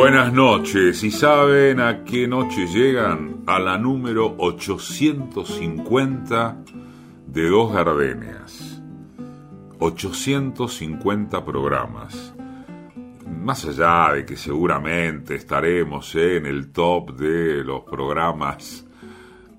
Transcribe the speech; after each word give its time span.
Buenas 0.00 0.32
noches, 0.32 1.04
y 1.04 1.10
saben 1.10 1.78
a 1.78 2.04
qué 2.04 2.26
noche 2.26 2.66
llegan 2.66 3.42
a 3.46 3.58
la 3.58 3.76
número 3.76 4.34
850 4.38 6.56
de 7.26 7.48
Dos 7.50 7.74
Gardenias. 7.74 8.80
850 9.78 11.44
programas. 11.44 12.34
Más 13.28 13.66
allá 13.66 14.14
de 14.14 14.24
que 14.24 14.38
seguramente 14.38 15.34
estaremos 15.34 16.14
en 16.14 16.46
el 16.46 16.72
top 16.72 17.14
de 17.16 17.62
los 17.62 17.82
programas 17.82 18.86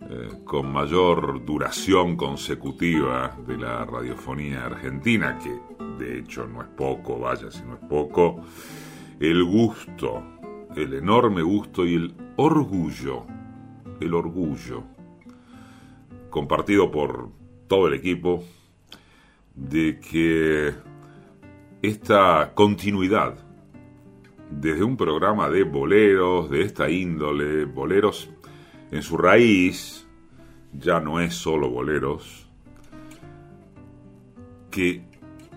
eh, 0.09 0.29
con 0.43 0.73
mayor 0.73 1.45
duración 1.45 2.17
consecutiva 2.17 3.37
de 3.45 3.57
la 3.57 3.85
radiofonía 3.85 4.65
argentina, 4.65 5.37
que 5.37 5.55
de 6.03 6.17
hecho 6.17 6.47
no 6.47 6.63
es 6.63 6.69
poco, 6.69 7.19
vaya 7.19 7.51
si 7.51 7.61
no 7.61 7.75
es 7.75 7.81
poco, 7.87 8.43
el 9.21 9.43
gusto, 9.43 10.23
el 10.75 10.95
enorme 10.95 11.43
gusto 11.43 11.85
y 11.85 11.93
el 11.93 12.15
orgullo, 12.37 13.27
el 13.99 14.15
orgullo, 14.15 14.83
compartido 16.31 16.89
por 16.89 17.29
todo 17.67 17.87
el 17.87 17.93
equipo, 17.93 18.43
de 19.53 19.99
que 19.99 20.73
esta 21.83 22.51
continuidad 22.55 23.35
desde 24.49 24.83
un 24.83 24.97
programa 24.97 25.49
de 25.49 25.65
boleros, 25.65 26.49
de 26.49 26.61
esta 26.61 26.89
índole, 26.89 27.65
boleros 27.65 28.27
en 28.89 29.03
su 29.03 29.17
raíz, 29.17 30.07
ya 30.73 30.99
no 30.99 31.19
es 31.19 31.35
solo 31.35 31.69
boleros, 31.69 32.49
que 34.71 35.03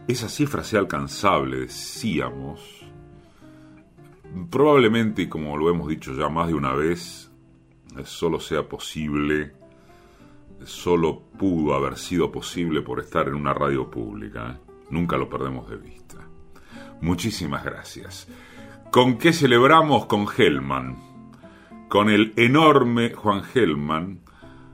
esa 0.07 0.29
cifra 0.29 0.63
sea 0.63 0.81
alcanzable, 0.81 1.61
decíamos, 1.61 2.84
probablemente, 4.51 5.23
y 5.23 5.29
como 5.29 5.57
lo 5.57 5.71
hemos 5.71 5.89
dicho 5.89 6.15
ya 6.15 6.29
más 6.29 6.49
de 6.49 6.55
una 6.55 6.73
vez, 6.73 7.31
solo 8.05 8.41
sea 8.41 8.69
posible, 8.69 9.53
solo 10.65 11.23
pudo 11.39 11.75
haber 11.75 11.97
sido 11.97 12.31
posible 12.33 12.83
por 12.83 13.01
estar 13.01 13.29
en 13.29 13.35
una 13.35 13.55
radio 13.55 13.91
pública. 13.91 14.51
¿eh? 14.51 14.73
Nunca 14.91 15.17
lo 15.17 15.29
perdemos 15.29 15.69
de 15.69 15.77
vista. 15.77 16.17
Muchísimas 17.01 17.65
gracias. 17.65 18.29
¿Con 18.91 19.19
qué 19.19 19.33
celebramos? 19.33 20.07
Con 20.07 20.27
Hellman. 20.27 20.97
Con 21.89 22.11
el 22.11 22.33
enorme 22.37 23.13
Juan 23.13 23.43
Hellman, 23.55 24.21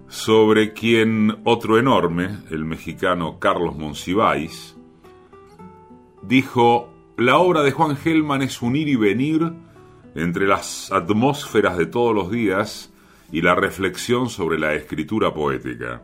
sobre 0.09 0.73
quien 0.73 1.41
otro 1.45 1.79
enorme, 1.79 2.39
el 2.51 2.65
mexicano 2.65 3.39
Carlos 3.39 3.77
Monsiváis, 3.77 4.77
dijo 6.23 6.89
la 7.21 7.37
obra 7.37 7.63
de 7.63 7.71
Juan 7.71 7.99
Gelman 7.99 8.41
es 8.41 8.63
un 8.63 8.77
ir 8.77 8.89
y 8.89 8.97
venir 8.97 9.53
entre 10.15 10.47
las 10.47 10.91
atmósferas 10.91 11.77
de 11.77 11.85
todos 11.85 12.15
los 12.15 12.31
días 12.31 12.95
y 13.31 13.43
la 13.43 13.55
reflexión 13.55 14.31
sobre 14.31 14.59
la 14.59 14.73
escritura 14.73 15.35
poética. 15.35 16.03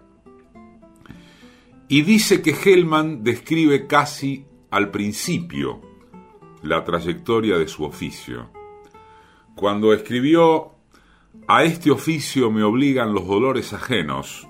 Y 1.89 2.03
dice 2.03 2.43
que 2.43 2.51
Hellman 2.51 3.25
describe 3.25 3.87
casi 3.87 4.45
al 4.71 4.91
principio 4.91 5.81
la 6.63 6.85
trayectoria 6.85 7.57
de 7.57 7.67
su 7.67 7.85
oficio. 7.85 8.51
Cuando 9.55 9.95
escribió 9.95 10.75
A 11.49 11.65
este 11.65 11.91
oficio 11.91 12.51
me 12.51 12.63
obligan 12.63 13.15
los 13.15 13.27
dolores 13.27 13.73
ajenos, 13.73 14.47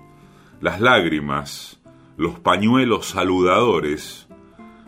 las 0.60 0.80
lágrimas, 0.80 1.80
los 2.16 2.40
pañuelos 2.40 3.06
saludadores, 3.06 4.25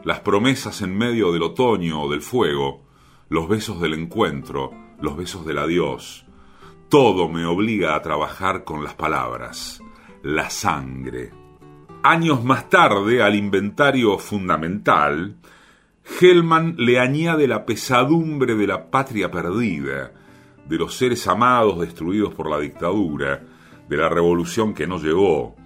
las 0.05 0.21
promesas 0.21 0.83
en 0.83 0.97
medio 0.97 1.33
del 1.33 1.43
otoño 1.43 2.03
o 2.03 2.11
del 2.11 2.23
fuego, 2.23 2.85
los 3.29 3.49
besos 3.49 3.81
del 3.81 3.95
encuentro, 3.95 4.73
los 5.01 5.17
besos 5.17 5.45
del 5.45 5.59
adiós. 5.59 6.25
Todo 6.89 7.29
me 7.29 7.45
obliga 7.45 7.95
a 7.95 8.03
trabajar 8.03 8.65
con 8.65 8.83
las 8.83 8.95
palabras, 8.95 9.83
la 10.23 10.51
sangre. 10.51 11.31
Años 12.03 12.45
más 12.45 12.71
tarde, 12.71 13.23
al 13.23 13.35
inventario 13.35 14.19
fundamental, 14.19 15.37
Hellman 16.21 16.77
le 16.79 17.01
añade 17.01 17.47
la 17.47 17.67
pesadumbre 17.67 18.55
de 18.55 18.67
la 18.67 18.91
patria 18.91 19.31
perdida, 19.31 20.13
de 20.67 20.77
los 20.79 20.95
seres 20.95 21.27
amados 21.27 21.81
destruidos 21.81 22.35
por 22.35 22.49
la 22.49 22.59
dictadura, 22.59 23.45
de 23.89 23.97
la 23.97 24.09
revolución 24.09 24.75
que 24.75 24.87
no 24.87 24.99
llegó, 24.99 25.57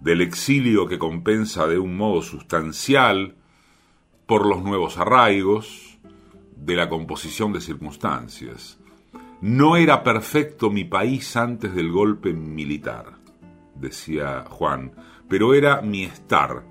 del 0.00 0.20
exilio 0.22 0.86
que 0.86 0.98
compensa 0.98 1.66
de 1.66 1.78
un 1.78 1.96
modo 1.96 2.22
sustancial 2.22 3.36
por 4.26 4.46
los 4.46 4.62
nuevos 4.62 4.98
arraigos, 4.98 5.92
de 6.56 6.76
la 6.76 6.88
composición 6.88 7.52
de 7.52 7.60
circunstancias. 7.60 8.78
No 9.40 9.76
era 9.76 10.04
perfecto 10.04 10.70
mi 10.70 10.84
país 10.84 11.36
antes 11.36 11.74
del 11.74 11.90
golpe 11.90 12.32
militar, 12.32 13.18
decía 13.74 14.44
Juan, 14.48 14.92
pero 15.28 15.54
era 15.54 15.82
mi 15.82 16.04
estar. 16.04 16.64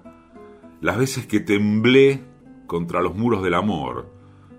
Las 0.80 0.98
veces 0.98 1.28
que 1.28 1.42
temblé 1.42 2.24
contra 2.68 3.02
los 3.02 3.16
muros 3.16 3.44
del 3.44 3.56
amor, 3.56 4.10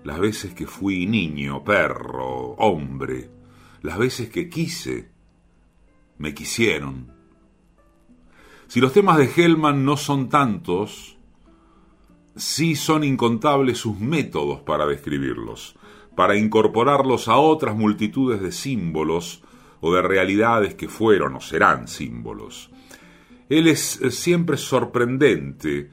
las 0.03 0.19
veces 0.19 0.53
que 0.53 0.67
fui 0.67 1.07
niño, 1.07 1.63
perro, 1.63 2.51
hombre, 2.59 3.31
las 3.81 3.97
veces 3.97 4.29
que 4.29 4.49
quise, 4.49 5.09
me 6.19 6.33
quisieron. 6.33 7.11
Si 8.67 8.79
los 8.79 8.93
temas 8.93 9.17
de 9.17 9.29
Hellman 9.35 9.83
no 9.83 9.97
son 9.97 10.29
tantos, 10.29 11.17
sí 12.35 12.75
son 12.75 13.03
incontables 13.03 13.77
sus 13.77 13.99
métodos 13.99 14.61
para 14.61 14.85
describirlos, 14.85 15.75
para 16.15 16.37
incorporarlos 16.37 17.27
a 17.27 17.37
otras 17.37 17.75
multitudes 17.75 18.41
de 18.41 18.51
símbolos 18.51 19.43
o 19.81 19.93
de 19.93 20.01
realidades 20.01 20.75
que 20.75 20.87
fueron 20.87 21.35
o 21.35 21.41
serán 21.41 21.87
símbolos. 21.87 22.69
Él 23.49 23.67
es 23.67 23.99
siempre 24.09 24.57
sorprendente 24.57 25.91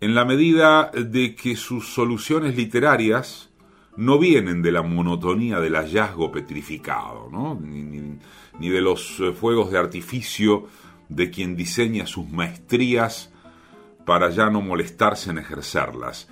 en 0.00 0.14
la 0.14 0.24
medida 0.24 0.90
de 0.90 1.34
que 1.34 1.56
sus 1.56 1.92
soluciones 1.92 2.56
literarias 2.56 3.50
no 3.96 4.18
vienen 4.18 4.62
de 4.62 4.72
la 4.72 4.82
monotonía 4.82 5.60
del 5.60 5.74
hallazgo 5.74 6.32
petrificado, 6.32 7.28
ni, 7.60 7.82
ni 8.58 8.68
de 8.68 8.80
los 8.80 9.22
fuegos 9.38 9.70
de 9.70 9.78
artificio 9.78 10.66
de 11.08 11.30
quien 11.30 11.54
diseña 11.54 12.06
sus 12.06 12.28
maestrías 12.30 13.30
para 14.04 14.30
ya 14.30 14.50
no 14.50 14.60
molestarse 14.60 15.30
en 15.30 15.38
ejercerlas. 15.38 16.28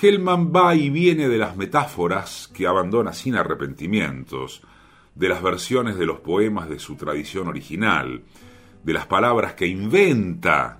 Hellman 0.00 0.52
va 0.54 0.74
y 0.74 0.88
viene 0.90 1.28
de 1.28 1.38
las 1.38 1.56
metáforas 1.56 2.48
que 2.54 2.66
abandona 2.66 3.12
sin 3.12 3.34
arrepentimientos, 3.34 4.62
de 5.14 5.28
las 5.28 5.42
versiones 5.42 5.96
de 5.96 6.06
los 6.06 6.20
poemas 6.20 6.68
de 6.68 6.78
su 6.78 6.96
tradición 6.96 7.48
original, 7.48 8.22
de 8.84 8.92
las 8.92 9.06
palabras 9.06 9.54
que 9.54 9.66
inventa 9.66 10.78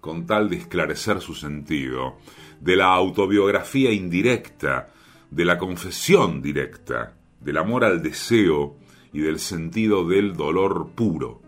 con 0.00 0.26
tal 0.26 0.50
de 0.50 0.56
esclarecer 0.56 1.20
su 1.20 1.34
sentido, 1.34 2.18
de 2.60 2.76
la 2.76 2.92
autobiografía 2.92 3.92
indirecta, 3.92 4.92
de 5.30 5.44
la 5.44 5.58
confesión 5.58 6.42
directa, 6.42 7.14
del 7.40 7.56
amor 7.56 7.84
al 7.84 8.02
deseo 8.02 8.76
y 9.12 9.20
del 9.20 9.38
sentido 9.38 10.06
del 10.06 10.34
dolor 10.34 10.90
puro, 10.94 11.42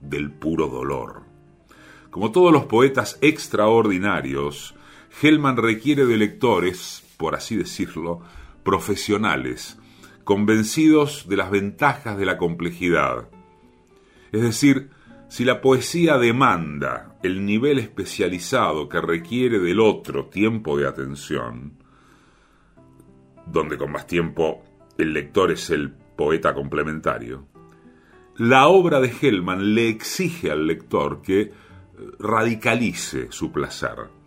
del 0.00 0.30
puro 0.30 0.68
dolor. 0.68 1.27
Como 2.10 2.32
todos 2.32 2.52
los 2.52 2.64
poetas 2.64 3.18
extraordinarios, 3.20 4.74
Hellman 5.20 5.56
requiere 5.56 6.06
de 6.06 6.16
lectores, 6.16 7.04
por 7.16 7.34
así 7.34 7.56
decirlo, 7.56 8.22
profesionales, 8.62 9.78
convencidos 10.24 11.28
de 11.28 11.36
las 11.36 11.50
ventajas 11.50 12.16
de 12.18 12.24
la 12.24 12.38
complejidad. 12.38 13.28
Es 14.32 14.42
decir, 14.42 14.90
si 15.28 15.44
la 15.44 15.60
poesía 15.60 16.16
demanda 16.16 17.18
el 17.22 17.44
nivel 17.44 17.78
especializado 17.78 18.88
que 18.88 19.00
requiere 19.00 19.58
del 19.58 19.80
otro 19.80 20.26
tiempo 20.26 20.78
de 20.78 20.86
atención, 20.86 21.74
donde 23.46 23.76
con 23.76 23.92
más 23.92 24.06
tiempo 24.06 24.62
el 24.96 25.12
lector 25.12 25.50
es 25.50 25.68
el 25.70 25.90
poeta 25.90 26.54
complementario, 26.54 27.46
la 28.36 28.68
obra 28.68 29.00
de 29.00 29.12
Hellman 29.20 29.74
le 29.74 29.88
exige 29.88 30.50
al 30.50 30.66
lector 30.66 31.22
que 31.22 31.52
radicalice 32.18 33.28
su 33.30 33.52
placer 33.52 34.18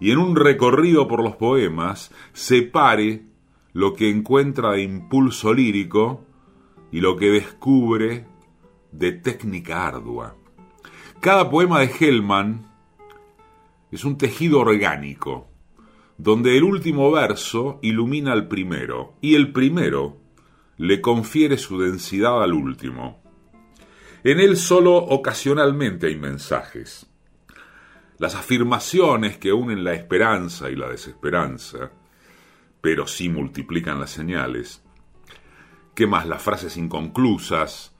y 0.00 0.10
en 0.10 0.18
un 0.18 0.36
recorrido 0.36 1.06
por 1.08 1.22
los 1.22 1.36
poemas 1.36 2.10
separe 2.32 3.24
lo 3.72 3.94
que 3.94 4.10
encuentra 4.10 4.72
de 4.72 4.82
impulso 4.82 5.54
lírico 5.54 6.24
y 6.90 7.00
lo 7.00 7.16
que 7.16 7.30
descubre 7.30 8.26
de 8.90 9.12
técnica 9.12 9.86
ardua. 9.86 10.36
Cada 11.20 11.50
poema 11.50 11.80
de 11.80 11.90
Hellman 11.98 12.66
es 13.92 14.04
un 14.04 14.16
tejido 14.16 14.60
orgánico, 14.60 15.48
donde 16.16 16.56
el 16.56 16.64
último 16.64 17.10
verso 17.10 17.78
ilumina 17.82 18.32
al 18.32 18.48
primero 18.48 19.14
y 19.20 19.34
el 19.34 19.52
primero 19.52 20.16
le 20.76 21.00
confiere 21.00 21.58
su 21.58 21.78
densidad 21.78 22.42
al 22.42 22.54
último. 22.54 23.22
En 24.24 24.40
él 24.40 24.56
solo 24.56 24.96
ocasionalmente 24.96 26.08
hay 26.08 26.16
mensajes 26.16 27.09
las 28.20 28.34
afirmaciones 28.34 29.38
que 29.38 29.50
unen 29.50 29.82
la 29.82 29.94
esperanza 29.94 30.70
y 30.70 30.76
la 30.76 30.88
desesperanza, 30.88 31.90
pero 32.82 33.06
sí 33.06 33.30
multiplican 33.30 33.98
las 33.98 34.10
señales, 34.10 34.84
¿Qué 35.94 36.06
más? 36.06 36.26
Las 36.26 36.40
frases 36.40 36.76
inconclusas, 36.76 37.94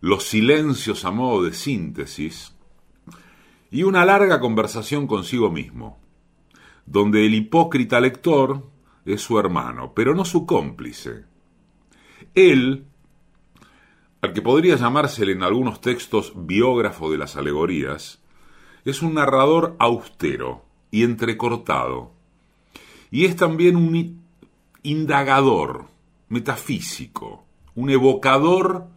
los 0.00 0.24
silencios 0.24 1.04
a 1.04 1.10
modo 1.10 1.42
de 1.42 1.52
síntesis 1.52 2.56
y 3.70 3.82
una 3.82 4.04
larga 4.04 4.40
conversación 4.40 5.06
consigo 5.06 5.50
mismo, 5.50 5.98
donde 6.86 7.26
el 7.26 7.34
hipócrita 7.34 8.00
lector 8.00 8.70
es 9.04 9.20
su 9.22 9.38
hermano, 9.38 9.92
pero 9.94 10.14
no 10.14 10.24
su 10.24 10.46
cómplice. 10.46 11.24
Él, 12.34 12.86
al 14.20 14.32
que 14.32 14.40
podría 14.40 14.76
llamársele 14.76 15.32
en 15.32 15.42
algunos 15.42 15.80
textos 15.80 16.32
biógrafo 16.36 17.10
de 17.10 17.18
las 17.18 17.36
alegorías, 17.36 18.21
es 18.84 19.02
un 19.02 19.14
narrador 19.14 19.76
austero 19.78 20.64
y 20.90 21.04
entrecortado, 21.04 22.12
y 23.10 23.24
es 23.26 23.36
también 23.36 23.76
un 23.76 24.22
indagador 24.82 25.86
metafísico, 26.28 27.44
un 27.74 27.90
evocador 27.90 28.88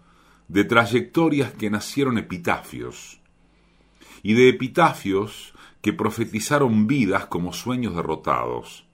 de 0.48 0.64
trayectorias 0.64 1.54
que 1.54 1.70
nacieron 1.70 2.18
epitafios, 2.18 3.20
y 4.24 4.34
de 4.34 4.50
epitafios 4.50 5.54
que 5.82 5.94
profetizaron 5.94 6.88
vidas 6.88 7.28
como 7.28 7.54
sueños 7.54 7.96
derrotados. 7.96 8.88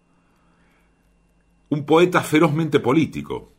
Un 1.69 1.85
poeta 1.85 2.21
ferozmente 2.21 2.81
político, 2.81 3.53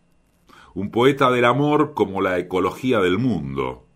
un 0.74 0.90
poeta 0.90 1.30
del 1.30 1.46
amor 1.46 1.94
como 1.94 2.20
la 2.20 2.38
ecología 2.38 3.00
del 3.00 3.18
mundo, 3.18 3.86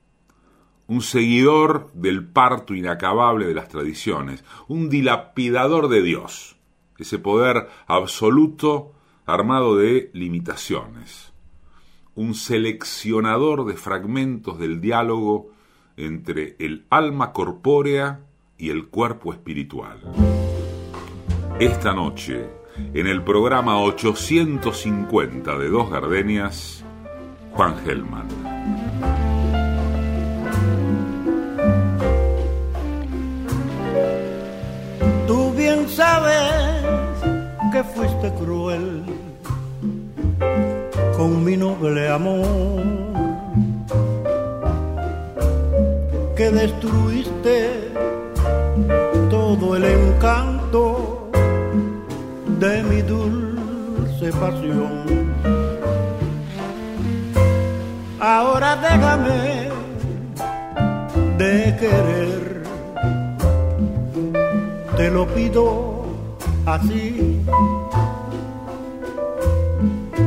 un 0.89 1.03
seguidor 1.03 1.91
del 1.95 2.25
parto 2.27 2.75
inacabable 2.75 3.47
de 3.47 3.55
las 3.55 3.69
tradiciones, 3.69 4.45
un 4.69 4.89
dilapidador 4.89 5.89
de 5.89 6.03
Dios, 6.03 6.57
ese 6.99 7.19
poder 7.19 7.69
absoluto 7.87 8.93
armado 9.27 9.77
de 9.77 10.11
limitaciones, 10.13 11.33
un 12.15 12.35
seleccionador 12.35 13.67
de 13.67 13.75
fragmentos 13.75 14.59
del 14.59 14.81
diálogo 14.81 15.51
entre 15.97 16.57
el 16.59 16.87
alma 16.91 17.33
corpórea 17.33 18.21
y 18.59 18.71
el 18.71 18.87
cuerpo 18.89 19.33
espiritual. 19.33 20.01
Esta 21.59 21.93
noche, 21.95 22.49
en 22.95 23.07
el 23.07 23.23
programa 23.23 23.81
850 23.81 25.59
de 25.59 25.69
Dos 25.69 25.91
Gardenias, 25.91 26.85
Juan 27.53 27.77
Gelman. 27.79 28.76
Que 37.77 37.85
fuiste 37.85 38.33
cruel 38.41 39.05
con 41.15 41.45
mi 41.45 41.59
noble 41.59 42.09
amor, 42.09 42.83
que 46.35 46.51
destruiste 46.51 47.91
todo 49.29 49.77
el 49.77 49.85
encanto 49.85 51.29
de 52.59 52.83
mi 52.85 53.03
dulce 53.03 54.33
pasión. 54.41 55.05
Ahora 58.19 58.77
déjame 58.77 59.69
de 61.37 61.77
querer, 61.79 62.63
te 64.97 65.11
lo 65.11 65.27
pido 65.27 65.96
así, 66.67 67.41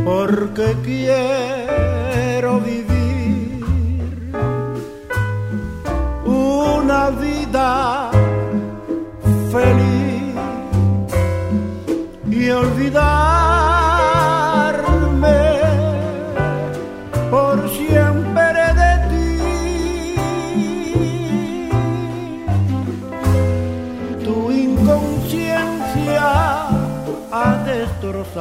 porque 0.06 0.76
quiero 0.84 2.60
vivir 2.62 3.64
una 6.26 7.10
vida 7.10 8.10
feliz 9.52 10.09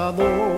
Salvador. 0.08 0.57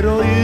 Quiero 0.00 0.37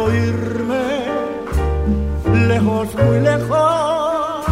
Quiero 0.00 0.14
irme 0.14 0.86
lejos, 2.48 2.88
muy 2.94 3.20
lejos, 3.20 4.44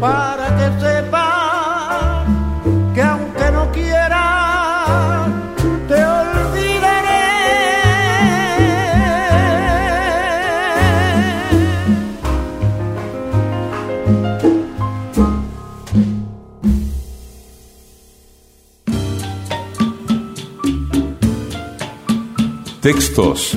para 0.00 0.56
que 0.56 0.80
sepas 0.80 2.26
que 2.94 3.02
aunque 3.02 3.50
no 3.52 3.70
quiera, 3.70 5.28
te 5.86 6.04
olvidaré. 6.04 7.30
Textos, 22.80 23.56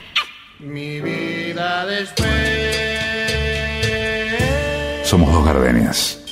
Somos 5.11 5.33
dos 5.33 5.43
gardenias. 5.43 6.23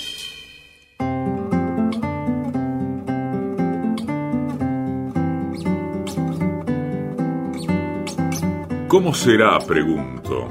¿Cómo 8.87 9.13
será, 9.13 9.59
pregunto? 9.59 10.47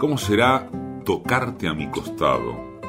¿Cómo 0.00 0.16
será 0.16 0.66
tocarte 1.04 1.68
a 1.68 1.74
mi 1.74 1.90
costado? 1.90 2.80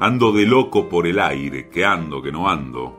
Ando 0.00 0.32
de 0.32 0.44
loco 0.44 0.88
por 0.88 1.06
el 1.06 1.20
aire, 1.20 1.68
que 1.68 1.84
ando, 1.84 2.20
que 2.20 2.32
no 2.32 2.48
ando. 2.48 2.98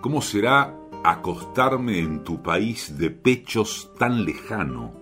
¿Cómo 0.00 0.20
será 0.20 0.76
acostarme 1.04 2.00
en 2.00 2.24
tu 2.24 2.42
país 2.42 2.98
de 2.98 3.10
pechos 3.10 3.92
tan 3.96 4.24
lejano? 4.24 5.01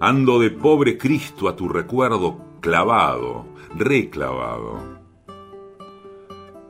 Ando 0.00 0.38
de 0.38 0.50
pobre 0.50 0.96
Cristo 0.96 1.48
a 1.48 1.56
tu 1.56 1.68
recuerdo 1.68 2.60
clavado, 2.60 3.46
reclavado. 3.74 4.78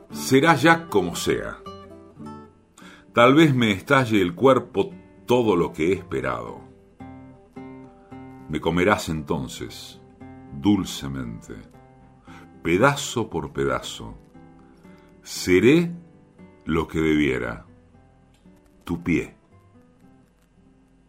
Será 0.09 0.55
ya 0.55 0.87
como 0.87 1.15
sea. 1.15 1.59
Tal 3.13 3.35
vez 3.35 3.53
me 3.53 3.71
estalle 3.71 4.19
el 4.19 4.33
cuerpo 4.33 4.89
todo 5.27 5.55
lo 5.55 5.71
que 5.71 5.89
he 5.89 5.93
esperado. 5.93 6.59
Me 8.49 8.59
comerás 8.59 9.09
entonces, 9.09 10.01
dulcemente, 10.51 11.53
pedazo 12.63 13.29
por 13.29 13.53
pedazo. 13.53 14.17
Seré 15.21 15.91
lo 16.65 16.87
que 16.87 16.99
debiera. 16.99 17.67
Tu 18.83 19.03
pie, 19.03 19.35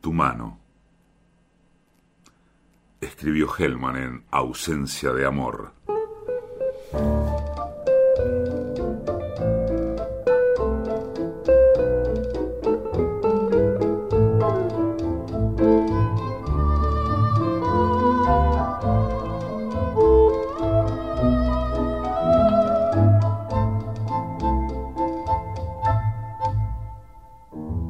tu 0.03 0.13
mano 0.13 0.60
escribió 3.01 3.49
Hellman 3.57 3.97
en 3.97 4.25
Ausencia 4.31 5.13
de 5.13 5.27
Amor. 5.27 5.73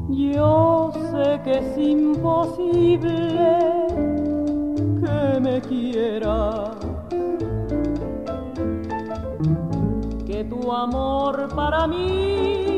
Yo 0.09 0.93
sé 1.11 1.41
que 1.45 1.59
es 1.59 1.79
imposible 1.79 3.30
amor 10.75 11.49
para 11.55 11.87
mí 11.87 12.70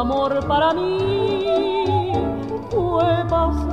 amor 0.00 0.46
para 0.46 0.72
mí 0.72 1.44
fue 2.70 3.04
pasajero 3.28 3.69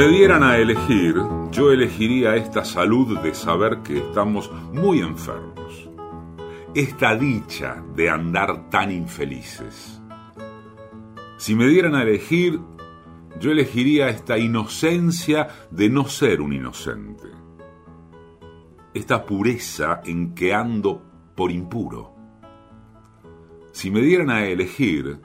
me 0.00 0.08
dieran 0.08 0.42
a 0.42 0.56
elegir, 0.56 1.14
yo 1.50 1.70
elegiría 1.70 2.34
esta 2.34 2.64
salud 2.64 3.18
de 3.18 3.34
saber 3.34 3.82
que 3.82 3.98
estamos 3.98 4.50
muy 4.72 5.00
enfermos. 5.00 5.90
Esta 6.74 7.14
dicha 7.14 7.84
de 7.94 8.08
andar 8.08 8.70
tan 8.70 8.90
infelices. 8.90 10.00
Si 11.36 11.54
me 11.54 11.66
dieran 11.66 11.94
a 11.96 12.02
elegir, 12.02 12.58
yo 13.38 13.50
elegiría 13.50 14.08
esta 14.08 14.38
inocencia 14.38 15.48
de 15.70 15.90
no 15.90 16.06
ser 16.06 16.40
un 16.40 16.54
inocente. 16.54 17.28
Esta 18.94 19.26
pureza 19.26 20.00
en 20.06 20.34
que 20.34 20.54
ando 20.54 21.02
por 21.34 21.50
impuro. 21.50 22.14
Si 23.72 23.90
me 23.90 24.00
dieran 24.00 24.30
a 24.30 24.46
elegir, 24.46 25.20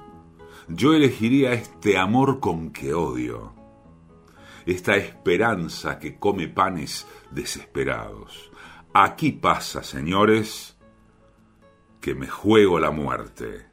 yo 0.68 0.94
elegiría 0.94 1.54
este 1.54 1.98
amor 1.98 2.42
con 2.42 2.72
que 2.72 2.94
odio 2.94 3.56
esta 4.66 4.96
esperanza 4.96 6.00
que 6.00 6.18
come 6.18 6.48
panes 6.48 7.08
desesperados. 7.32 8.52
Aquí 8.94 9.32
pasa, 9.32 9.84
señores, 9.84 10.78
que 12.02 12.16
me 12.16 12.28
juego 12.28 12.80
la 12.80 12.92
muerte. 12.92 13.68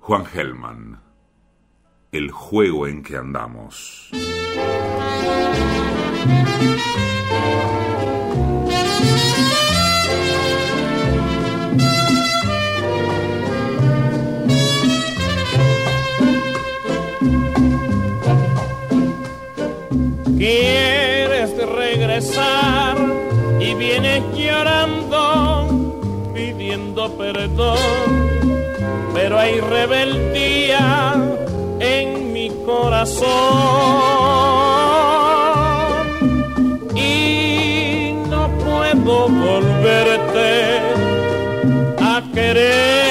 Juan 0.00 0.26
Gelman, 0.26 1.00
el 2.12 2.30
juego 2.30 2.86
en 2.86 3.02
que 3.02 3.16
andamos. 3.16 4.10
Quieres 20.44 21.56
regresar 21.56 22.98
y 23.58 23.72
vienes 23.72 24.22
llorando, 24.36 25.66
pidiendo 26.34 27.10
perdón, 27.16 27.78
pero 29.14 29.38
hay 29.38 29.58
rebeldía 29.58 31.14
en 31.80 32.34
mi 32.34 32.50
corazón 32.66 33.24
y 36.94 38.12
no 38.28 38.50
puedo 38.58 39.28
volverte 39.30 40.78
a 42.02 42.22
querer. 42.34 43.03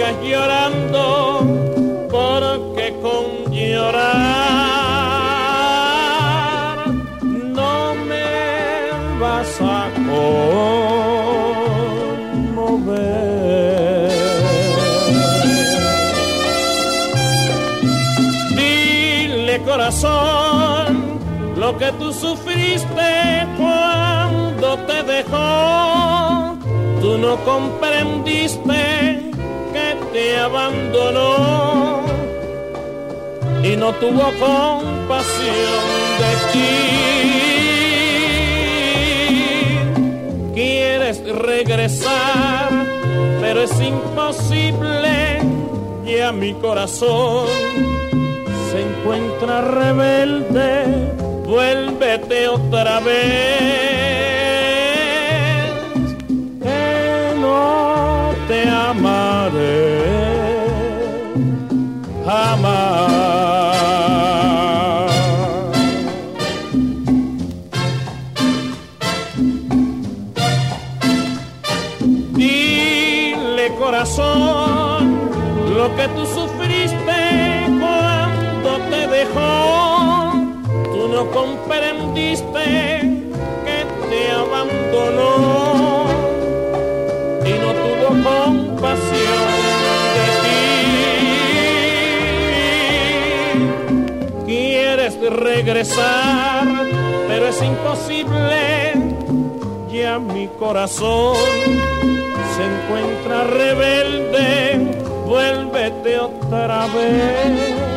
Sigas 0.00 0.16
llorando 0.22 1.04
porque 2.10 2.94
con 3.02 3.52
llorar 3.52 4.00
no 7.28 7.94
me 8.08 8.32
vas 9.20 9.60
a 9.60 9.90
conmover. 9.94 10.16
Dile 18.56 19.60
corazón 19.64 21.20
lo 21.56 21.76
que 21.76 21.92
tú 21.92 22.10
sufriste 22.12 23.46
cuando 23.58 24.78
te 24.86 25.02
dejó. 25.02 26.56
Tú 27.02 27.18
no 27.18 27.36
comprendiste 27.44 28.89
te 30.12 30.36
abandonó 30.38 32.02
y 33.62 33.76
no 33.76 33.92
tuvo 33.94 34.24
compasión 34.40 35.82
de 36.18 36.32
ti. 36.52 36.70
Quieres 40.54 41.22
regresar, 41.26 42.70
pero 43.40 43.62
es 43.62 43.80
imposible. 43.80 45.40
Ya 46.04 46.32
mi 46.32 46.54
corazón 46.54 47.46
se 48.70 48.80
encuentra 48.80 49.60
rebelde, 49.60 50.84
vuélvete 51.46 52.48
otra 52.48 53.00
vez, 53.00 54.19
te 58.92 58.96
amaré 58.96 60.10
regresar, 95.62 96.64
pero 97.28 97.48
es 97.48 97.62
imposible. 97.62 98.94
Ya 99.92 100.18
mi 100.18 100.48
corazón 100.58 101.36
se 102.54 102.62
encuentra 102.64 103.44
rebelde, 103.44 105.02
vuélvete 105.26 106.18
otra 106.18 106.86
vez. 106.86 107.89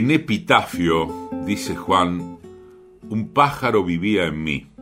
En 0.00 0.10
epitafio, 0.10 1.28
dice 1.44 1.76
Juan, 1.76 2.38
un 3.10 3.34
pájaro 3.34 3.84
vivía 3.84 4.24
en 4.24 4.42
mí, 4.42 4.72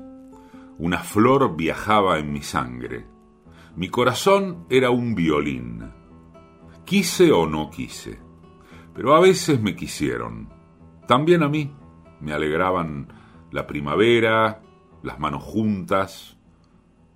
una 0.79 0.99
flor 0.99 1.57
viajaba 1.57 2.21
en 2.21 2.33
mi 2.33 2.41
sangre, 2.43 3.05
mi 3.75 3.89
corazón 3.89 4.65
era 4.71 4.91
un 4.91 5.17
violín. 5.17 5.91
Quise 6.85 7.33
o 7.33 7.49
no 7.49 7.69
quise, 7.69 8.21
pero 8.95 9.17
a 9.17 9.21
veces 9.21 9.61
me 9.61 9.75
quisieron. 9.75 10.51
También 11.09 11.43
a 11.43 11.49
mí 11.49 11.75
me 12.21 12.33
alegraban 12.33 13.13
la 13.51 13.67
primavera, 13.67 14.63
las 15.03 15.19
manos 15.19 15.43
juntas, 15.43 16.39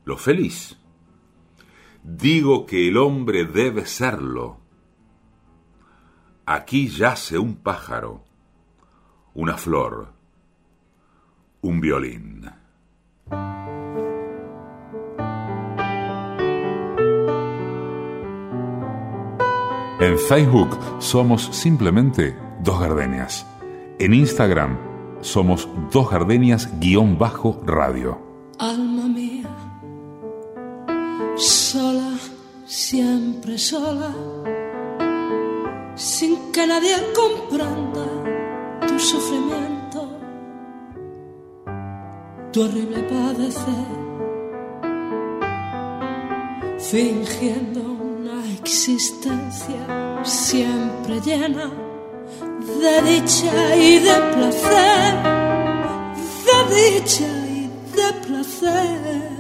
lo 0.05 0.17
feliz. 0.17 0.77
Digo 2.03 2.67
que 2.67 2.89
el 2.89 2.97
hombre 2.97 3.45
debe 3.45 3.87
serlo. 3.87 4.62
Aquí 6.45 6.89
yace 6.89 7.39
un 7.39 7.55
pájaro, 7.55 8.25
una 9.35 9.57
flor, 9.57 10.13
un 11.61 11.81
violín. 11.81 12.51
En 20.01 20.19
Facebook 20.19 20.77
somos 20.99 21.45
simplemente 21.53 22.37
Dos 22.61 22.81
Gardenias. 22.81 23.47
En 24.01 24.13
Instagram 24.13 24.77
somos 25.21 25.69
Dos 25.93 26.11
Gardenias-radio. 26.11 28.19
Alma 28.59 29.07
mía, 29.07 29.49
sola, 31.37 32.19
siempre 32.67 33.57
sola, 33.57 34.13
sin 35.95 36.53
que 36.53 36.67
nadie 36.67 36.97
comprenda 37.15 38.07
tu 38.87 38.99
sufrimiento. 38.99 39.73
tu 42.53 42.61
horrible 42.61 43.03
padecer, 43.05 43.87
fingiendo 46.79 47.81
una 47.81 48.53
existencia 48.53 50.23
siempre 50.23 51.19
llena 51.21 51.71
de 52.79 53.03
dicha 53.11 53.77
y 53.77 53.99
de 54.01 54.17
placer, 54.35 55.15
de 56.47 56.59
dicha 56.75 57.31
y 57.49 57.71
de 57.97 58.27
placer. 58.27 59.32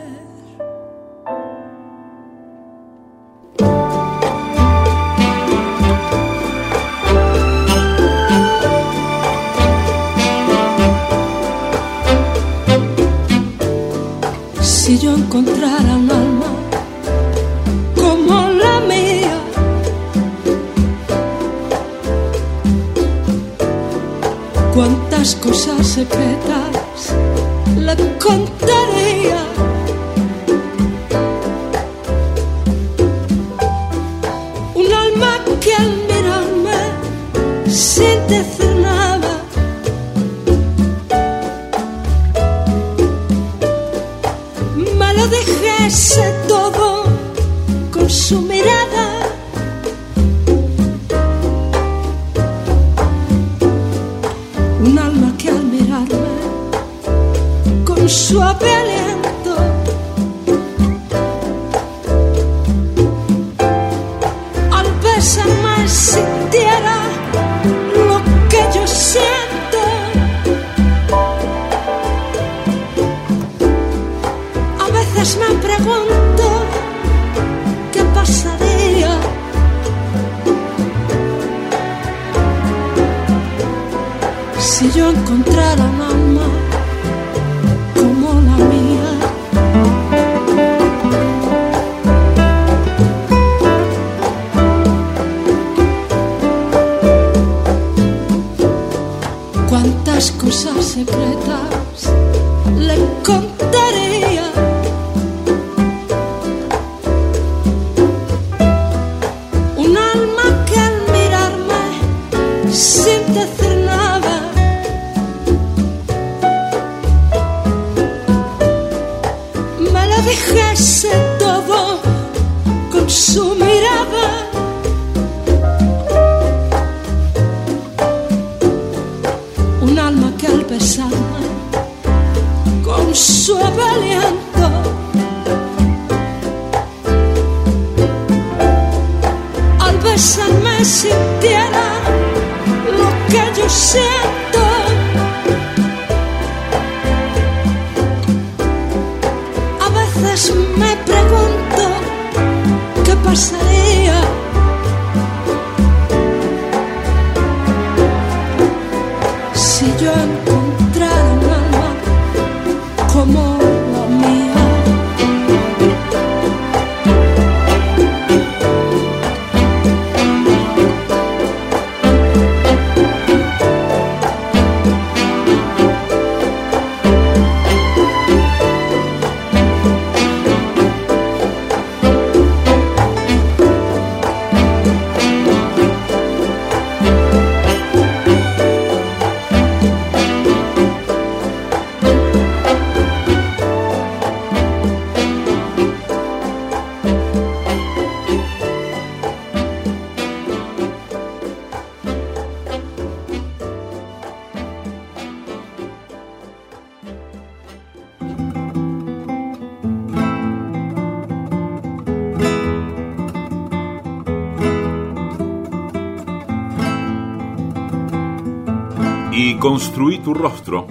Construí 219.62 220.18
tu 220.18 220.34
rostro. 220.34 220.88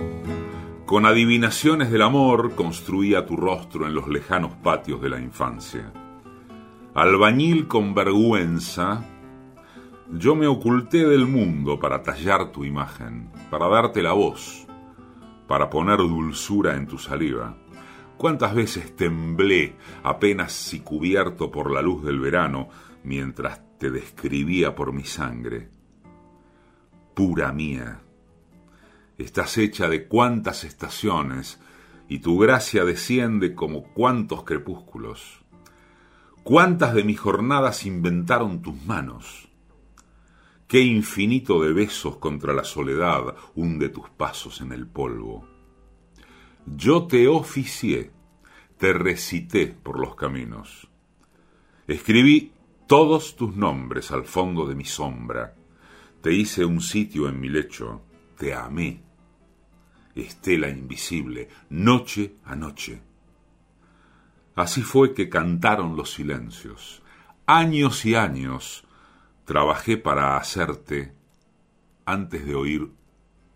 Con 0.85 1.05
adivinaciones 1.05 1.91
del 1.91 2.03
amor 2.03 2.55
construía 2.55 3.25
tu 3.25 3.35
rostro 3.35 3.85
en 3.85 3.93
los 3.93 4.07
lejanos 4.07 4.53
patios 4.63 5.01
de 5.01 5.09
la 5.09 5.19
infancia. 5.19 5.91
Albañil 6.93 7.67
con 7.67 7.93
vergüenza, 7.93 9.03
yo 10.13 10.35
me 10.35 10.47
oculté 10.47 11.05
del 11.05 11.27
mundo 11.27 11.81
para 11.81 12.01
tallar 12.01 12.53
tu 12.53 12.63
imagen, 12.63 13.29
para 13.49 13.67
darte 13.67 14.01
la 14.01 14.13
voz, 14.13 14.65
para 15.49 15.69
poner 15.69 15.97
dulzura 15.97 16.77
en 16.77 16.87
tu 16.87 16.97
saliva. 16.97 17.57
Cuántas 18.15 18.55
veces 18.55 18.95
temblé 18.95 19.75
apenas 20.01 20.53
si 20.53 20.79
cubierto 20.79 21.51
por 21.51 21.73
la 21.73 21.81
luz 21.81 22.05
del 22.05 22.21
verano 22.21 22.69
mientras 23.03 23.59
te 23.77 23.91
describía 23.91 24.73
por 24.75 24.93
mi 24.93 25.03
sangre. 25.03 25.69
Pura 27.13 27.51
mía, 27.51 27.99
estás 29.21 29.57
hecha 29.57 29.89
de 29.89 30.07
cuántas 30.07 30.63
estaciones 30.63 31.59
y 32.07 32.19
tu 32.19 32.37
gracia 32.37 32.83
desciende 32.83 33.55
como 33.55 33.83
cuántos 33.93 34.43
crepúsculos. 34.43 35.41
¿Cuántas 36.43 36.93
de 36.93 37.03
mis 37.03 37.19
jornadas 37.19 37.85
inventaron 37.85 38.61
tus 38.61 38.83
manos? 38.85 39.47
Qué 40.67 40.79
infinito 40.81 41.61
de 41.61 41.73
besos 41.73 42.17
contra 42.17 42.53
la 42.53 42.63
soledad 42.63 43.35
hunde 43.55 43.89
tus 43.89 44.09
pasos 44.09 44.61
en 44.61 44.71
el 44.71 44.87
polvo. 44.87 45.47
Yo 46.65 47.07
te 47.07 47.27
oficié, 47.27 48.11
te 48.77 48.93
recité 48.93 49.67
por 49.67 49.99
los 49.99 50.15
caminos. 50.15 50.89
Escribí 51.87 52.53
todos 52.87 53.35
tus 53.35 53.55
nombres 53.55 54.11
al 54.11 54.25
fondo 54.25 54.65
de 54.65 54.75
mi 54.75 54.85
sombra. 54.85 55.55
Te 56.21 56.33
hice 56.33 56.65
un 56.65 56.81
sitio 56.81 57.29
en 57.29 57.39
mi 57.39 57.49
lecho, 57.49 58.01
te 58.37 58.53
amé 58.53 59.03
estela 60.15 60.69
invisible, 60.69 61.49
noche 61.69 62.35
a 62.45 62.55
noche. 62.55 63.01
Así 64.55 64.81
fue 64.81 65.13
que 65.13 65.29
cantaron 65.29 65.95
los 65.95 66.11
silencios. 66.11 67.01
Años 67.45 68.05
y 68.05 68.15
años 68.15 68.83
trabajé 69.45 69.97
para 69.97 70.37
hacerte 70.37 71.13
antes 72.05 72.45
de 72.45 72.55
oír 72.55 72.91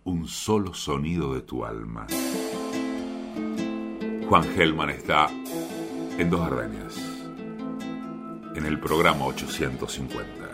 un 0.04 0.28
solo 0.28 0.74
sonido 0.74 1.34
de 1.34 1.42
tu 1.42 1.66
alma. 1.66 2.08
Juan 4.28 4.44
Gelman 4.56 4.90
está 4.90 5.30
en 6.18 6.30
Dos 6.30 6.42
Ardeñas, 6.42 6.96
en 8.56 8.66
el 8.66 8.80
programa 8.80 9.26
850. 9.26 10.45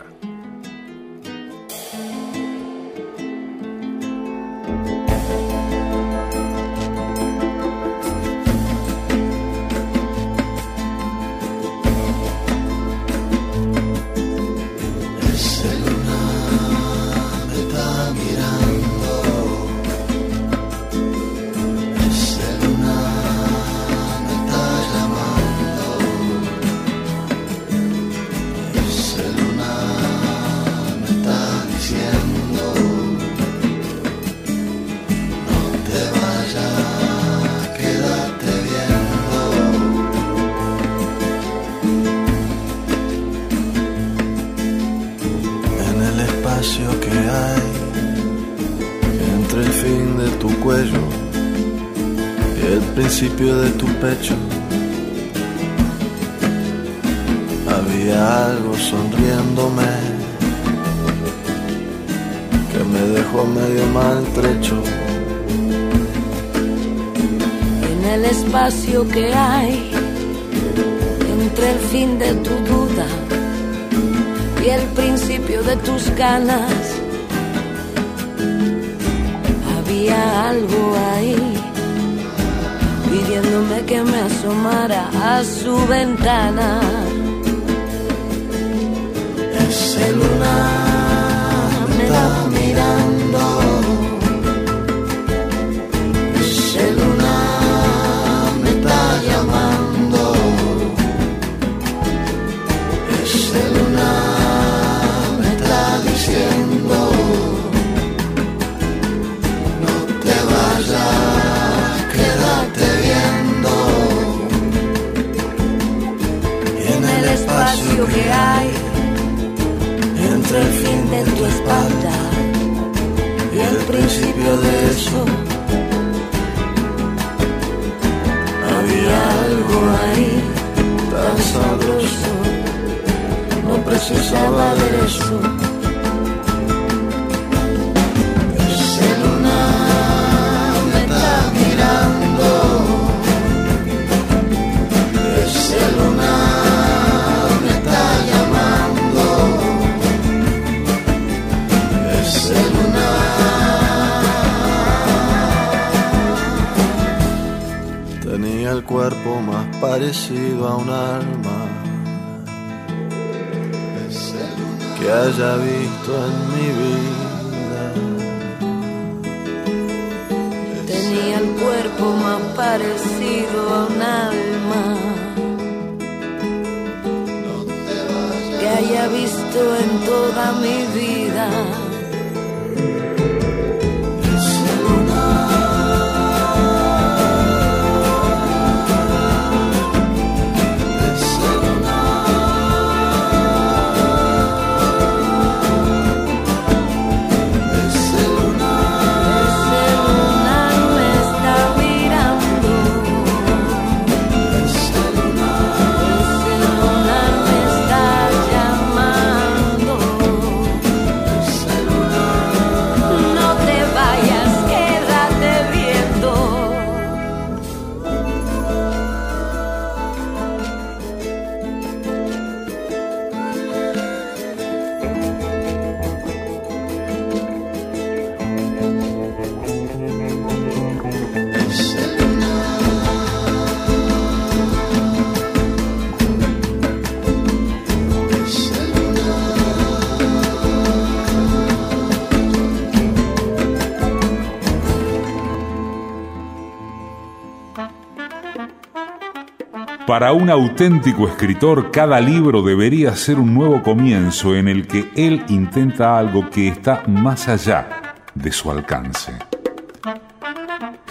Para 250.12 250.34
un 250.34 250.50
auténtico 250.50 251.26
escritor, 251.26 251.90
cada 251.90 252.20
libro 252.20 252.60
debería 252.60 253.16
ser 253.16 253.38
un 253.38 253.54
nuevo 253.54 253.82
comienzo 253.82 254.54
en 254.54 254.68
el 254.68 254.86
que 254.86 255.10
él 255.16 255.42
intenta 255.48 256.18
algo 256.18 256.50
que 256.50 256.68
está 256.68 257.02
más 257.06 257.48
allá 257.48 257.88
de 258.34 258.52
su 258.52 258.70
alcance. 258.70 259.32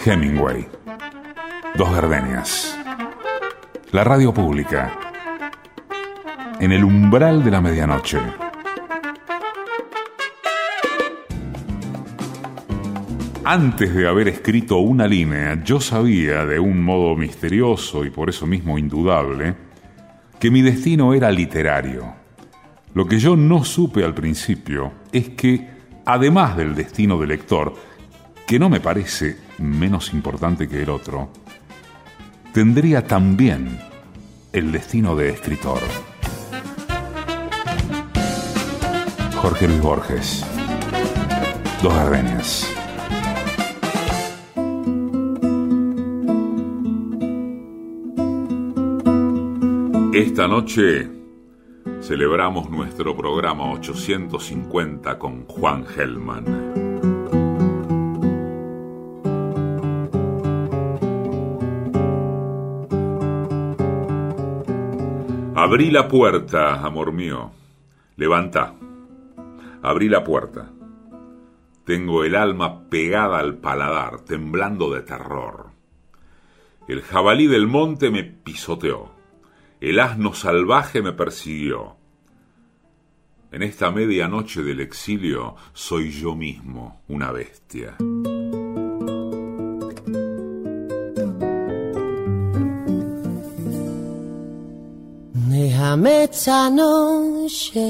Hemingway. 0.06 0.68
Dos 1.74 1.92
gardenias. 1.92 2.78
La 3.90 4.04
radio 4.04 4.32
pública. 4.32 4.96
En 6.60 6.70
el 6.70 6.84
umbral 6.84 7.42
de 7.42 7.50
la 7.50 7.60
medianoche. 7.60 8.20
Antes 13.44 13.94
de 13.94 14.06
haber 14.06 14.28
escrito 14.28 14.78
una 14.78 15.06
línea, 15.06 15.62
yo 15.64 15.80
sabía 15.80 16.44
de 16.46 16.58
un 16.58 16.82
modo 16.82 17.16
misterioso 17.16 18.04
y 18.04 18.10
por 18.10 18.30
eso 18.30 18.46
mismo 18.46 18.78
indudable 18.78 19.54
que 20.38 20.50
mi 20.50 20.62
destino 20.62 21.14
era 21.14 21.30
literario. 21.30 22.14
Lo 22.94 23.06
que 23.06 23.18
yo 23.18 23.36
no 23.36 23.64
supe 23.64 24.04
al 24.04 24.14
principio 24.14 24.92
es 25.12 25.30
que, 25.30 25.68
además 26.04 26.56
del 26.56 26.74
destino 26.74 27.18
del 27.18 27.30
lector, 27.30 27.74
que 28.46 28.58
no 28.58 28.68
me 28.68 28.80
parece 28.80 29.38
menos 29.58 30.12
importante 30.12 30.68
que 30.68 30.82
el 30.82 30.90
otro, 30.90 31.30
tendría 32.52 33.06
también 33.06 33.78
el 34.52 34.70
destino 34.72 35.16
de 35.16 35.30
escritor. 35.30 35.80
Jorge 39.36 39.66
Luis 39.66 39.80
Borges. 39.80 40.44
Dos 41.82 41.94
gardenias. 41.94 42.81
Esta 50.14 50.46
noche 50.46 51.10
celebramos 52.02 52.68
nuestro 52.68 53.16
programa 53.16 53.72
850 53.72 55.18
con 55.18 55.46
Juan 55.46 55.86
Gelman. 55.86 56.44
Abrí 65.54 65.90
la 65.90 66.08
puerta, 66.08 66.74
amor 66.84 67.12
mío. 67.12 67.50
Levanta. 68.16 68.74
Abrí 69.80 70.10
la 70.10 70.22
puerta. 70.22 70.70
Tengo 71.86 72.24
el 72.24 72.34
alma 72.34 72.86
pegada 72.90 73.38
al 73.38 73.56
paladar, 73.56 74.20
temblando 74.20 74.92
de 74.92 75.00
terror. 75.00 75.70
El 76.86 77.00
jabalí 77.00 77.46
del 77.46 77.66
monte 77.66 78.10
me 78.10 78.24
pisoteó. 78.24 79.11
El 79.82 79.98
asno 79.98 80.32
salvaje 80.32 81.02
me 81.02 81.12
persiguió. 81.12 81.96
En 83.50 83.64
esta 83.64 83.90
medianoche 83.90 84.62
del 84.62 84.78
exilio 84.78 85.56
soy 85.72 86.12
yo 86.12 86.36
mismo 86.36 87.02
una 87.08 87.32
bestia. 87.32 87.96
Déjame 95.48 96.24
esta 96.30 96.70
noche 96.70 97.80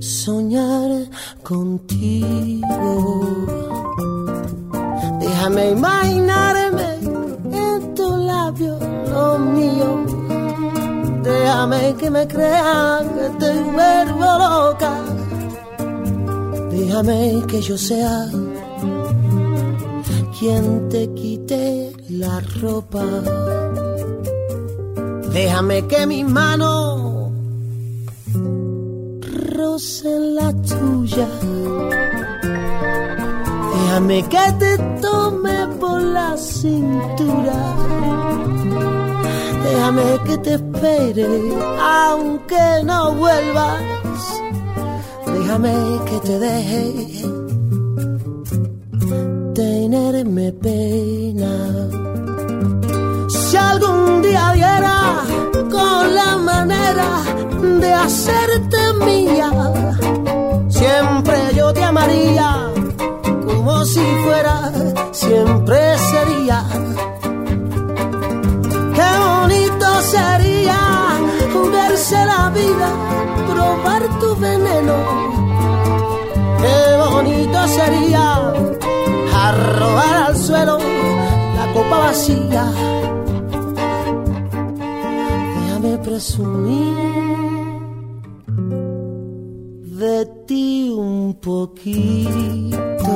soñar 0.00 1.06
contigo. 1.42 2.70
Déjame 5.20 5.72
imaginarme 5.72 6.60
en 6.66 6.69
tu 8.52 8.64
labio 8.64 8.78
lo 9.08 9.38
mío. 9.38 10.06
Déjame 11.22 11.94
que 11.98 12.10
me 12.10 12.26
crean 12.26 13.08
que 13.14 13.28
te 13.38 13.52
vuelvo 13.62 14.38
loca. 14.38 14.92
Déjame 16.70 17.42
que 17.46 17.60
yo 17.60 17.76
sea 17.76 18.28
quien 20.38 20.88
te 20.88 21.12
quite 21.14 21.92
la 22.08 22.40
ropa. 22.60 23.04
Déjame 25.32 25.86
que 25.86 26.06
mi 26.06 26.24
mano 26.24 27.32
roce 29.56 30.18
la 30.36 30.52
tuya. 30.52 31.28
Déjame 33.90 34.22
que 34.28 34.52
te 34.60 34.78
tome 35.02 35.66
por 35.80 36.00
la 36.00 36.36
cintura. 36.36 37.58
Déjame 39.64 40.18
que 40.26 40.38
te 40.38 40.54
espere 40.54 41.26
aunque 41.80 42.84
no 42.84 43.14
vuelvas. 43.14 43.82
Déjame 45.26 45.74
que 46.04 46.20
te 46.20 46.38
deje 46.38 47.22
tenerme 49.56 50.52
pena. 50.52 51.52
Si 53.28 53.56
algún 53.56 54.22
día 54.22 54.52
viera 54.52 55.24
con 55.68 56.14
la 56.14 56.36
manera 56.36 57.08
de 57.80 57.92
hacerte 57.92 58.92
mía, 59.04 59.50
siempre 60.68 61.38
yo 61.56 61.72
te 61.72 61.82
amaría 61.82 62.59
si 63.84 64.00
fuera, 64.24 64.72
siempre 65.12 65.98
sería. 65.98 66.64
Qué 68.96 69.10
bonito 69.26 69.86
sería 70.02 70.80
jugarse 71.52 72.16
la 72.26 72.50
vida, 72.50 72.88
probar 73.52 74.02
tu 74.20 74.36
veneno. 74.36 74.96
Qué 76.62 76.96
bonito 77.10 77.68
sería 77.68 78.52
arrojar 79.34 80.16
al 80.28 80.36
suelo 80.36 80.78
la 81.56 81.72
copa 81.72 81.98
vacía 81.98 82.64
déjame 85.80 85.98
presumir 85.98 87.49
de 90.00 90.24
ti 90.46 90.88
un 90.96 91.34
poquito. 91.34 93.14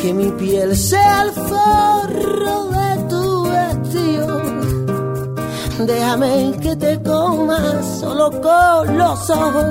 Que 0.00 0.14
mi 0.14 0.30
piel 0.32 0.74
sea 0.74 1.22
el 1.24 1.32
forro 1.50 2.56
de 2.78 2.90
tu 3.10 3.24
vestido. 3.54 4.26
Déjame 5.86 6.56
que 6.62 6.74
te 6.76 7.02
coma 7.02 7.82
solo 8.00 8.30
con 8.40 8.98
los 8.98 9.30
ojos, 9.30 9.70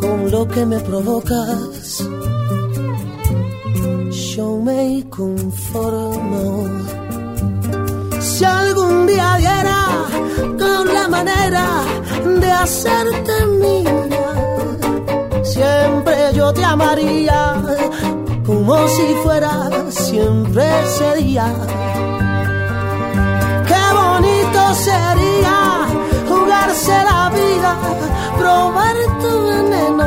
con 0.00 0.30
lo 0.30 0.46
que 0.46 0.66
me 0.66 0.78
provocas. 0.80 2.04
Yo 4.34 4.58
me 4.58 5.08
conformo 5.08 6.68
si 8.40 8.46
algún 8.46 9.06
día 9.06 9.36
diera 9.36 9.80
con 10.58 10.94
la 10.94 11.06
manera 11.08 11.66
de 12.24 12.50
hacerte 12.50 13.34
mía, 13.62 14.32
siempre 15.42 16.14
yo 16.32 16.50
te 16.50 16.64
amaría 16.64 17.54
como 18.46 18.88
si 18.88 19.06
fuera 19.22 19.52
siempre 19.90 20.64
sería. 20.98 21.46
Qué 23.68 23.84
bonito 24.00 24.62
sería 24.88 25.58
jugarse 26.30 26.94
la 27.10 27.22
vida, 27.40 27.72
probar 28.38 28.96
tu 29.20 29.32
veneno. 29.50 30.06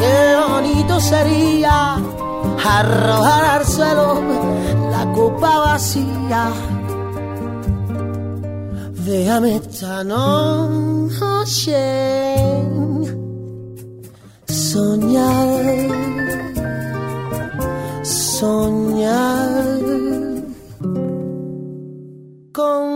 Qué 0.00 0.18
bonito 0.50 1.00
sería 1.00 1.96
arrojar 2.78 3.44
al 3.56 3.64
suelo 3.64 4.20
la 4.90 5.10
copa 5.12 5.58
vacía. 5.60 6.75
Déjame 9.06 9.54
esta 9.54 10.02
noche 10.02 10.66
soñar, 14.48 15.64
soñar 18.02 19.46
contigo. 22.52 22.95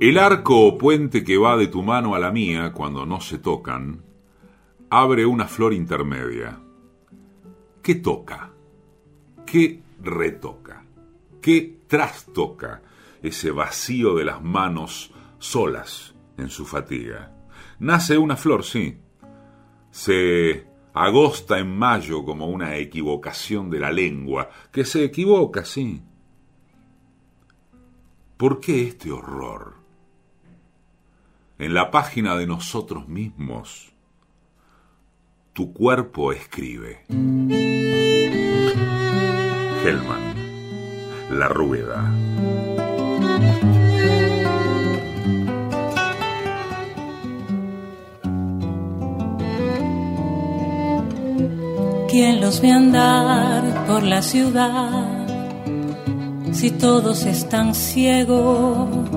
El 0.00 0.16
arco 0.16 0.64
o 0.64 0.78
puente 0.78 1.24
que 1.24 1.36
va 1.38 1.56
de 1.56 1.66
tu 1.66 1.82
mano 1.82 2.14
a 2.14 2.20
la 2.20 2.30
mía 2.30 2.72
cuando 2.72 3.04
no 3.04 3.20
se 3.20 3.38
tocan, 3.38 4.04
abre 4.90 5.26
una 5.26 5.48
flor 5.48 5.74
intermedia. 5.74 6.60
¿Qué 7.82 7.96
toca? 7.96 8.52
¿Qué 9.44 9.82
retoca? 10.00 10.84
¿Qué 11.42 11.80
trastoca 11.88 12.80
ese 13.20 13.50
vacío 13.50 14.14
de 14.14 14.24
las 14.24 14.40
manos 14.40 15.12
solas 15.40 16.14
en 16.36 16.48
su 16.48 16.64
fatiga? 16.64 17.34
Nace 17.80 18.16
una 18.16 18.36
flor, 18.36 18.62
sí. 18.62 18.98
Se 19.90 20.64
agosta 20.94 21.58
en 21.58 21.76
mayo 21.76 22.24
como 22.24 22.46
una 22.46 22.76
equivocación 22.76 23.68
de 23.68 23.80
la 23.80 23.90
lengua, 23.90 24.48
que 24.70 24.84
se 24.84 25.02
equivoca, 25.02 25.64
sí. 25.64 26.00
¿Por 28.36 28.60
qué 28.60 28.86
este 28.86 29.10
horror? 29.10 29.77
En 31.58 31.74
la 31.74 31.90
página 31.90 32.36
de 32.36 32.46
nosotros 32.46 33.08
mismos, 33.08 33.92
tu 35.52 35.72
cuerpo 35.72 36.32
escribe. 36.32 37.04
Hellman, 39.84 40.34
La 41.30 41.48
Rueda. 41.48 42.14
¿Quién 52.08 52.40
los 52.40 52.60
ve 52.60 52.70
andar 52.70 53.86
por 53.86 54.02
la 54.04 54.22
ciudad 54.22 55.26
si 56.52 56.70
todos 56.70 57.24
están 57.26 57.74
ciegos? 57.74 59.07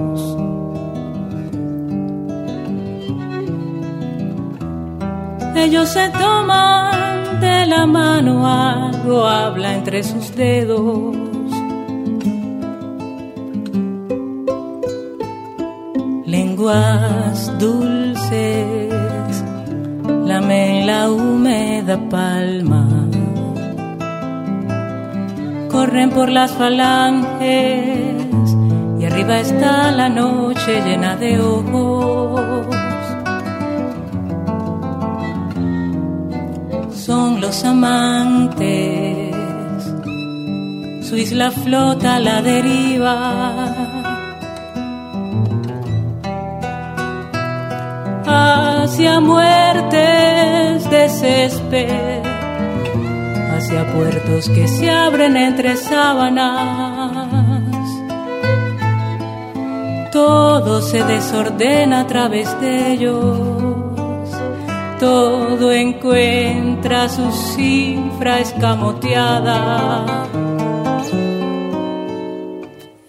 Ellos 5.63 5.89
se 5.89 6.09
toman 6.09 7.39
de 7.39 7.67
la 7.67 7.85
mano, 7.85 8.47
algo 8.47 9.27
habla 9.27 9.75
entre 9.75 10.01
sus 10.01 10.35
dedos. 10.35 11.15
Lenguas 16.25 17.59
dulces 17.59 18.91
lamen 20.25 20.87
la 20.87 21.11
húmeda 21.11 22.09
palma. 22.09 22.87
Corren 25.69 26.09
por 26.09 26.29
las 26.29 26.53
falanges 26.53 28.17
y 28.99 29.05
arriba 29.05 29.39
está 29.39 29.91
la 29.91 30.09
noche 30.09 30.81
llena 30.81 31.15
de 31.17 31.39
ojos. 31.39 32.30
Son 37.21 37.39
los 37.39 37.63
amantes, 37.63 39.35
su 41.07 41.15
isla 41.15 41.51
flota 41.51 42.15
a 42.15 42.19
la 42.19 42.41
deriva. 42.41 43.15
hacia 48.25 49.19
muertes 49.19 50.89
de 50.89 51.09
césped, 51.09 52.23
hacia 53.53 53.93
puertos 53.93 54.49
que 54.49 54.67
se 54.67 54.89
abren 54.89 55.37
entre 55.37 55.77
sábanas. 55.77 56.57
Todo 60.11 60.81
se 60.81 61.03
desordena 61.03 61.99
a 61.99 62.07
través 62.07 62.59
de 62.61 62.93
ellos, 62.93 63.70
todo 65.01 65.71
encuentra 65.71 67.09
su 67.09 67.31
cifra 67.31 68.39
escamoteada. 68.39 70.05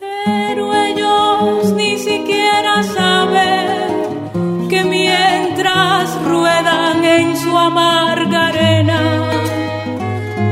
Pero 0.00 0.74
ellos 0.74 1.70
ni 1.74 1.98
siquiera 1.98 2.82
saben 2.82 4.68
que 4.70 4.82
mientras 4.84 6.18
ruedan 6.24 7.04
en 7.04 7.36
su 7.36 7.54
amarga 7.58 8.46
arena, 8.46 9.00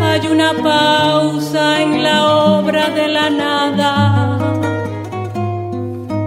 hay 0.03 0.27
una 0.27 0.53
pausa 0.53 1.81
en 1.81 2.03
la 2.03 2.19
obra 2.59 2.91
de 2.91 3.09
la 3.09 3.31
nada. 3.31 3.93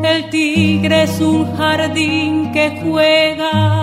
El 0.04 0.32
tigre 0.32 1.04
es 1.04 1.22
un 1.22 1.56
jardín 1.56 2.52
que 2.52 2.82
juega. 2.82 3.83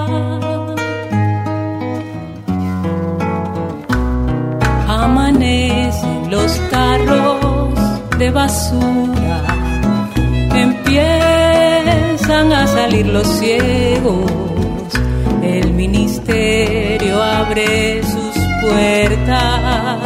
Los 5.31 6.59
carros 6.73 7.71
de 8.19 8.33
basura 8.33 9.45
empiezan 10.53 12.53
a 12.53 12.67
salir 12.67 13.07
los 13.07 13.29
ciegos. 13.39 14.29
El 15.41 15.73
ministerio 15.73 17.23
abre 17.23 18.03
sus 18.03 18.45
puertas. 18.61 20.01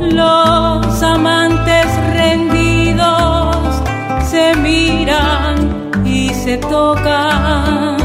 Los 0.00 1.02
amantes 1.02 1.86
rendidos 2.14 3.58
se 4.30 4.56
miran 4.56 5.90
y 6.06 6.30
se 6.30 6.56
tocan. 6.56 7.99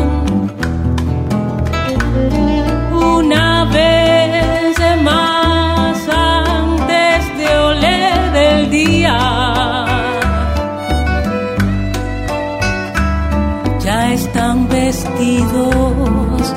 Vestidos, 14.86 16.54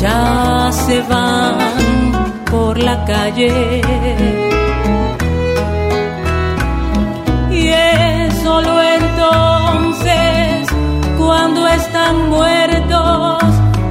ya 0.00 0.70
se 0.72 1.00
van 1.02 1.56
por 2.50 2.76
la 2.78 3.04
calle. 3.04 3.80
Y 7.60 7.68
es 7.68 8.34
solo 8.42 8.72
entonces 8.98 10.66
cuando 11.16 11.68
están 11.68 12.14
muertos, 12.28 13.44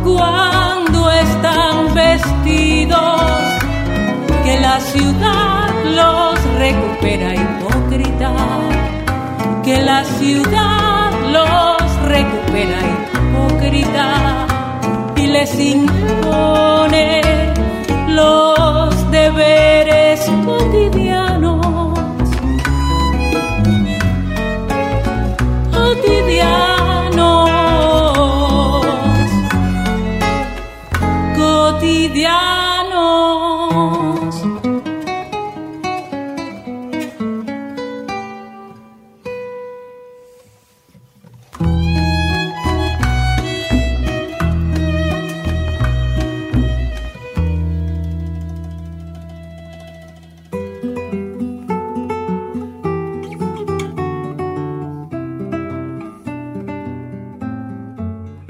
cuando 0.03 0.99
están 1.25 1.93
vestidos, 1.93 3.21
que 4.43 4.59
la 4.59 4.77
ciudad 4.91 5.69
los 5.99 6.35
recupera 6.63 7.29
hipócrita, 7.41 8.31
que 9.63 9.81
la 9.81 10.03
ciudad 10.19 11.11
los 11.37 11.81
recupera 12.13 12.77
hipócrita 12.79 13.02
y 15.15 15.27
les 15.27 15.59
impone 15.59 17.21
los 18.09 19.11
deberes 19.11 20.19
cotidianos. 20.45 21.12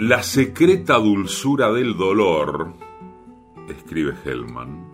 La 0.05 0.21
secreta 0.21 0.95
dulzura 0.95 1.71
del 1.71 1.95
dolor, 1.95 2.73
escribe 3.69 4.13
Hellman, 4.25 4.85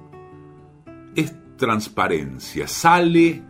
es 1.15 1.33
transparencia, 1.57 2.67
sale 2.67 3.43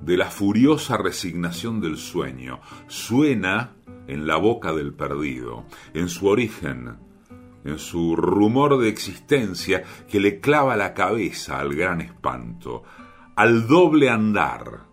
de 0.00 0.16
la 0.16 0.28
furiosa 0.28 0.96
resignación 0.96 1.80
del 1.80 1.98
sueño, 1.98 2.58
suena 2.88 3.76
en 4.08 4.26
la 4.26 4.38
boca 4.38 4.72
del 4.72 4.92
perdido, 4.92 5.66
en 5.94 6.08
su 6.08 6.26
origen, 6.26 6.96
en 7.64 7.78
su 7.78 8.16
rumor 8.16 8.80
de 8.80 8.88
existencia 8.88 9.84
que 10.10 10.18
le 10.18 10.40
clava 10.40 10.74
la 10.74 10.94
cabeza 10.94 11.60
al 11.60 11.76
gran 11.76 12.00
espanto, 12.00 12.82
al 13.36 13.68
doble 13.68 14.10
andar, 14.10 14.86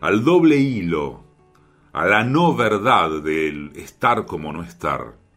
al 0.00 0.24
doble 0.24 0.56
hilo, 0.56 1.24
a 1.92 2.06
la 2.06 2.24
no 2.24 2.56
verdad 2.56 3.20
del 3.20 3.72
estar 3.76 4.24
como 4.24 4.50
no 4.50 4.62
estar 4.62 5.27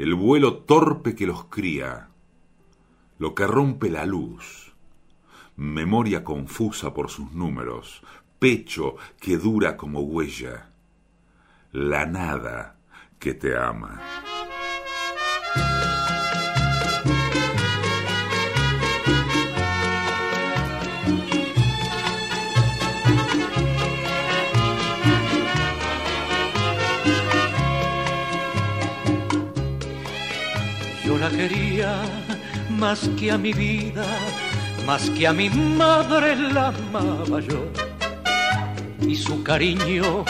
el 0.00 0.14
vuelo 0.14 0.60
torpe 0.60 1.14
que 1.14 1.26
los 1.26 1.44
cría, 1.44 2.08
lo 3.18 3.34
que 3.34 3.46
rompe 3.46 3.90
la 3.90 4.06
luz, 4.06 4.72
memoria 5.56 6.24
confusa 6.24 6.94
por 6.94 7.10
sus 7.10 7.32
números, 7.32 8.00
pecho 8.38 8.96
que 9.20 9.36
dura 9.36 9.76
como 9.76 10.00
huella, 10.00 10.70
la 11.72 12.06
nada 12.06 12.78
que 13.18 13.34
te 13.34 13.54
ama. 13.54 14.00
Quería 31.30 32.02
más 32.68 33.08
que 33.18 33.30
a 33.30 33.38
mi 33.38 33.52
vida, 33.52 34.04
más 34.86 35.08
que 35.10 35.26
a 35.26 35.32
mi 35.32 35.48
madre 35.50 36.36
la 36.36 36.68
amaba 36.68 37.40
yo. 37.40 37.66
Y 39.06 39.14
su 39.16 39.42
cariño 39.42 40.24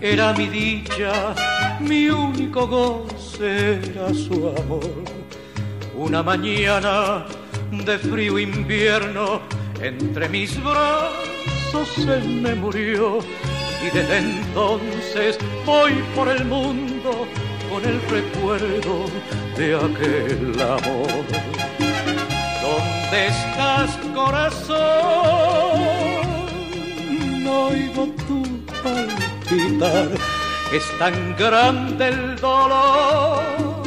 era 0.00 0.32
mi 0.32 0.46
dicha, 0.46 1.34
mi 1.80 2.08
único 2.08 2.66
goce 2.66 3.80
era 3.90 4.12
su 4.14 4.54
amor. 4.58 5.04
Una 5.94 6.22
mañana 6.22 7.26
de 7.70 7.98
frío 7.98 8.38
invierno, 8.38 9.40
entre 9.80 10.28
mis 10.28 10.62
brazos 10.62 11.88
se 11.94 12.18
me 12.20 12.54
murió. 12.54 13.18
Y 13.82 13.96
desde 13.96 14.18
entonces 14.18 15.38
voy 15.64 15.92
por 16.14 16.28
el 16.28 16.44
mundo 16.44 17.26
con 17.70 17.84
el 17.84 18.00
recuerdo 18.10 19.06
de 19.60 19.74
aquel 19.74 20.58
amor. 20.58 21.24
¿Dónde 22.66 23.18
estás, 23.26 23.90
corazón? 24.14 24.78
No 27.44 27.52
oigo 27.66 28.02
tu 28.26 28.40
palpitar. 28.82 30.08
Es 30.72 30.86
tan 30.98 31.36
grande 31.36 32.08
el 32.08 32.36
dolor 32.36 33.82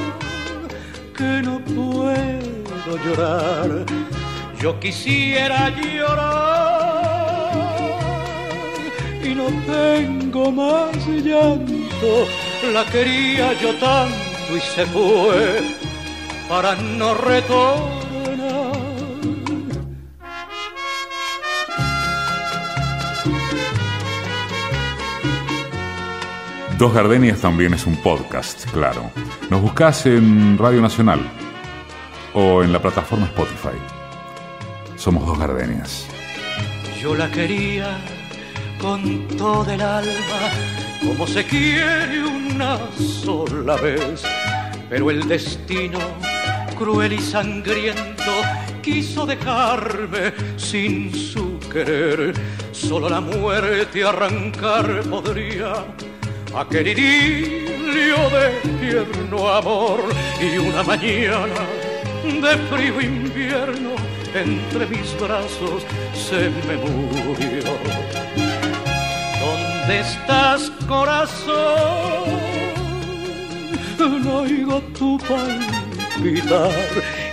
que 1.18 1.32
no 1.48 1.56
puedo 1.78 2.92
llorar. 3.06 3.70
Yo 4.62 4.80
quisiera 4.80 5.70
llorar 5.70 6.74
y 9.24 9.30
no 9.40 9.48
tengo 9.74 10.52
más 10.52 10.96
llanto. 11.08 12.12
La 12.72 12.86
quería 12.86 13.54
yo 13.60 13.74
tanto 13.80 14.23
y 14.56 14.60
se 14.60 14.86
fue 14.86 15.62
para 16.50 16.76
no 16.76 17.14
retornar. 17.14 18.04
Dos 26.78 26.94
Gardenias 26.94 27.40
también 27.40 27.74
es 27.74 27.86
un 27.86 27.96
podcast, 27.98 28.70
claro. 28.72 29.10
Nos 29.50 29.62
buscás 29.62 30.06
en 30.06 30.58
Radio 30.58 30.82
Nacional 30.82 31.22
o 32.34 32.64
en 32.64 32.74
la 32.74 32.82
plataforma 32.82 33.26
Spotify. 33.28 33.78
Somos 34.98 35.26
Dos 35.26 35.40
Gardenias. 35.40 36.08
Yo 37.00 37.16
la 37.16 37.30
quería 37.32 37.98
con 38.82 39.28
todo 39.38 39.70
el 39.72 39.82
alma, 39.82 40.52
como 41.06 41.26
se 41.26 41.46
quiere 41.46 42.26
una 42.26 42.78
sola 42.98 43.78
vez. 43.78 44.24
Pero 44.94 45.10
el 45.10 45.28
destino, 45.28 45.98
cruel 46.78 47.14
y 47.14 47.18
sangriento, 47.18 48.32
quiso 48.84 49.26
dejarme 49.26 50.34
sin 50.56 51.12
su 51.12 51.58
querer. 51.62 52.32
Solo 52.72 53.10
la 53.10 53.20
muerte 53.20 54.04
arrancar 54.04 55.02
podría 55.10 55.84
aquel 56.56 56.90
idilio 56.90 58.18
de 58.30 58.70
tierno 58.80 59.50
amor 59.50 60.00
y 60.40 60.60
una 60.60 60.84
mañana 60.84 61.66
de 62.24 62.58
frío 62.70 63.02
invierno 63.02 63.96
entre 64.36 64.86
mis 64.86 65.20
brazos 65.20 65.84
se 66.14 66.52
me 66.68 66.76
murió. 66.78 67.64
¿Dónde 69.42 70.02
estás, 70.02 70.72
corazón? 70.88 72.43
No 74.00 74.40
oigo 74.40 74.82
tu 74.98 75.18
palpitar, 75.20 76.72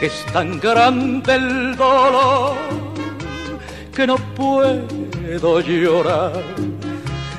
es 0.01 0.25
tan 0.33 0.61
grande 0.61 1.35
el 1.35 1.77
dolor 1.77 2.57
que 3.95 4.07
no 4.07 4.17
puedo 4.37 5.61
llorar. 5.61 6.33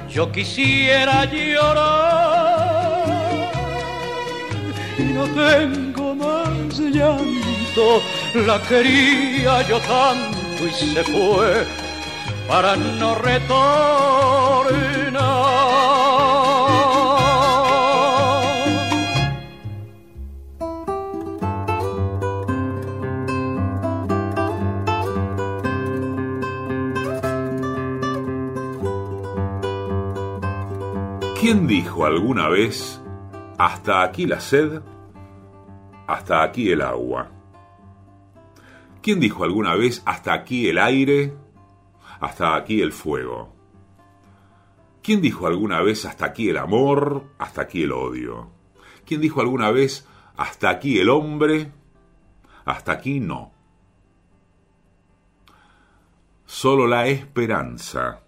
Yo 0.10 0.32
quisiera 0.32 1.26
llorar 1.26 2.32
y 4.98 5.04
no 5.04 5.26
tengo 5.26 6.16
más 6.16 6.80
llanto. 6.80 8.02
La 8.46 8.60
quería 8.62 9.62
yo 9.68 9.80
tanto 9.80 10.68
y 10.68 10.72
se 10.72 11.04
fue 11.04 11.66
para 12.48 12.76
no 12.76 13.16
retornar. 13.16 13.42
¿Quién 31.42 31.66
dijo 31.66 32.06
alguna 32.06 32.50
vez, 32.50 33.02
hasta 33.58 34.04
aquí 34.04 34.28
la 34.28 34.40
sed, 34.40 34.80
hasta 36.06 36.44
aquí 36.44 36.72
el 36.72 36.84
agua? 36.84 37.32
¿Quién 39.02 39.20
dijo 39.20 39.44
alguna 39.44 39.74
vez, 39.74 40.04
hasta 40.06 40.34
aquí 40.34 40.70
el 40.70 40.78
aire, 40.78 41.34
hasta 42.20 42.56
aquí 42.56 42.80
el 42.80 42.92
fuego? 42.92 43.56
¿Quién 45.02 45.20
dijo 45.20 45.48
alguna 45.48 45.82
vez, 45.82 46.06
hasta 46.06 46.26
aquí 46.26 46.48
el 46.48 46.58
amor, 46.58 47.24
hasta 47.40 47.64
aquí 47.64 47.82
el 47.82 47.92
odio? 47.92 48.52
¿Quién 49.04 49.20
dijo 49.20 49.42
alguna 49.42 49.72
vez, 49.72 50.08
hasta 50.38 50.70
aquí 50.70 51.00
el 51.00 51.10
hombre, 51.10 51.72
hasta 52.66 52.92
aquí 52.92 53.20
no? 53.20 53.52
Solo 56.46 56.86
la 56.86 57.08
esperanza 57.08 58.22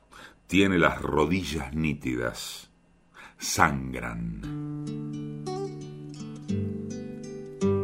tiene 0.48 0.80
las 0.80 1.00
rodillas 1.00 1.76
nítidas 1.76 2.73
sangran. 3.44 4.42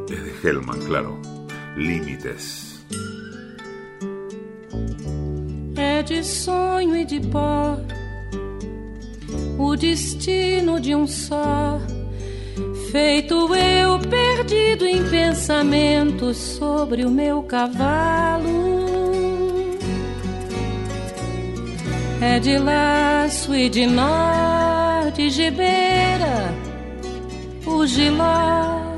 Es 0.10 0.24
de 0.24 0.34
Hellman, 0.48 0.80
claro. 0.88 1.20
Límites. 1.76 2.86
É 5.76 6.02
de 6.02 6.24
sonho 6.24 6.96
e 6.96 7.06
de 7.06 7.20
pó 7.28 7.78
o 9.60 9.76
destino 9.76 10.80
de 10.80 10.96
um 10.96 11.06
só. 11.06 11.80
Feito 12.92 13.54
eu 13.54 14.00
perdido 14.00 14.86
em 14.88 15.08
pensamentos 15.10 16.38
sobre 16.38 17.06
o 17.06 17.12
meu 17.12 17.44
cavalo. 17.44 18.48
É 22.22 22.40
de 22.40 22.58
laço 22.58 23.54
e 23.54 23.70
de 23.70 23.86
nó, 23.86 24.79
de 25.12 25.30
gibeira, 25.30 26.54
o 27.66 27.86
giló 27.86 28.96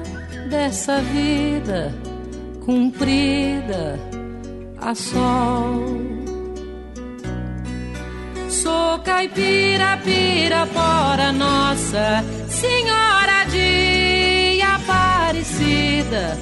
dessa 0.50 1.00
vida 1.02 1.94
cumprida 2.66 4.00
a 4.80 4.94
sol. 4.94 6.02
Sou 8.50 9.00
caipira, 9.00 9.98
pirapora, 10.04 11.32
nossa 11.32 12.24
Senhora 12.50 13.46
de 13.50 14.62
Aparecida. 14.62 16.38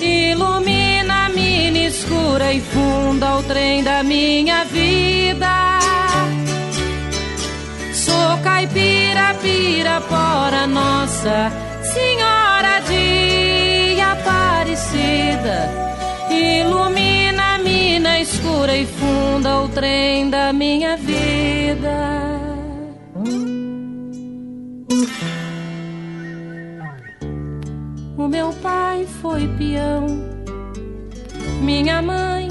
Ilumina 0.00 1.26
a 1.26 1.28
mina 1.30 1.78
escura 1.78 2.52
e 2.52 2.60
funda 2.60 3.38
o 3.38 3.42
trem 3.42 3.82
da 3.82 4.02
minha 4.02 4.64
vida. 4.64 5.85
Sou 8.26 8.38
caipira, 8.38 9.36
pirapora, 9.40 10.66
nossa 10.66 11.52
Senhora 11.80 12.80
de 12.80 14.00
Aparecida. 14.00 15.70
Ilumina 16.28 17.54
a 17.54 17.58
mina 17.58 18.18
escura 18.18 18.76
e 18.76 18.84
funda 18.84 19.60
o 19.60 19.68
trem 19.68 20.28
da 20.28 20.52
minha 20.52 20.96
vida. 20.96 21.96
O 28.18 28.26
meu 28.26 28.52
pai 28.54 29.06
foi 29.22 29.46
peão, 29.56 30.04
minha 31.62 32.02
mãe, 32.02 32.48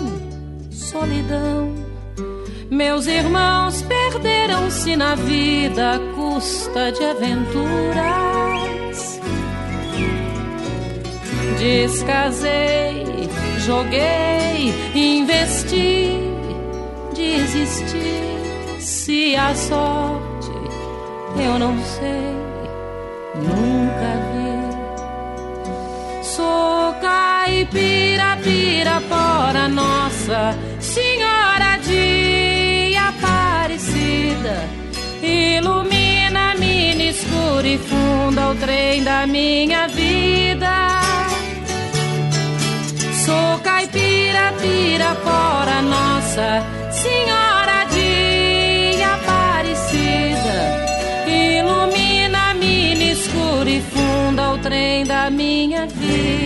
solidão. 0.71 1.84
Meus 2.69 3.05
irmãos 3.05 3.81
perderam-se 3.83 4.95
na 4.95 5.15
vida 5.15 5.95
à 5.95 5.99
custa 6.15 6.91
de 6.91 7.03
aventuras. 7.03 7.75
Descasei, 11.59 13.29
joguei, 13.65 14.73
investi, 14.95 16.09
desisti. 17.13 18.25
Se 18.79 19.35
a 19.35 19.53
sorte 19.55 20.51
eu 21.37 21.59
não 21.59 21.77
sei, 21.83 22.33
nunca 23.35 24.15
vi. 24.31 24.45
Sou 26.23 26.93
ca 27.01 27.25
caipira, 27.45 28.37
pirapora, 28.43 29.67
Nossa 29.67 30.55
Senhora 30.79 31.64
Aparecida, 34.45 34.69
ilumina, 35.23 36.53
mina, 36.59 37.03
escura 37.03 37.67
e 37.67 37.77
funda 37.79 38.49
o 38.51 38.55
trem 38.55 39.03
da 39.03 39.25
minha 39.25 39.87
vida. 39.87 41.01
Sou 43.25 43.59
caipira, 43.63 44.53
pirapora, 44.61 45.81
Nossa 45.81 46.63
Senhora 46.91 47.85
de 47.91 49.01
Aparecida, 49.01 50.57
ilumina, 51.27 52.53
mina, 52.53 53.03
escura 53.03 53.69
e 53.69 53.81
funda 53.81 54.51
o 54.51 54.57
trem 54.59 55.05
da 55.05 55.29
minha 55.31 55.87
vida. 55.87 56.45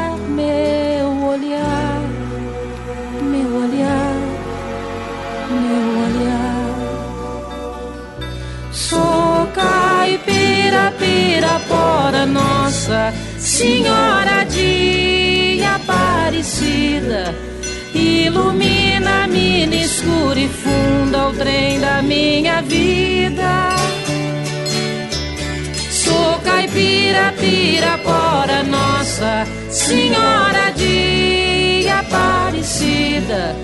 pirapora, 11.51 12.25
Nossa 12.25 13.13
Senhora 13.37 14.45
de 14.45 15.61
Aparecida. 15.63 17.35
Ilumina, 17.93 19.27
mina, 19.27 19.75
escura 19.75 20.39
e 20.39 20.47
funda 20.47 21.27
o 21.27 21.33
trem 21.33 21.79
da 21.79 22.01
minha 22.01 22.61
vida. 22.61 23.75
Sou 25.89 26.39
caipira, 26.39 27.33
pirapora, 27.37 28.63
Nossa 28.63 29.45
Senhora 29.69 30.71
de 30.75 31.87
Aparecida. 31.89 33.55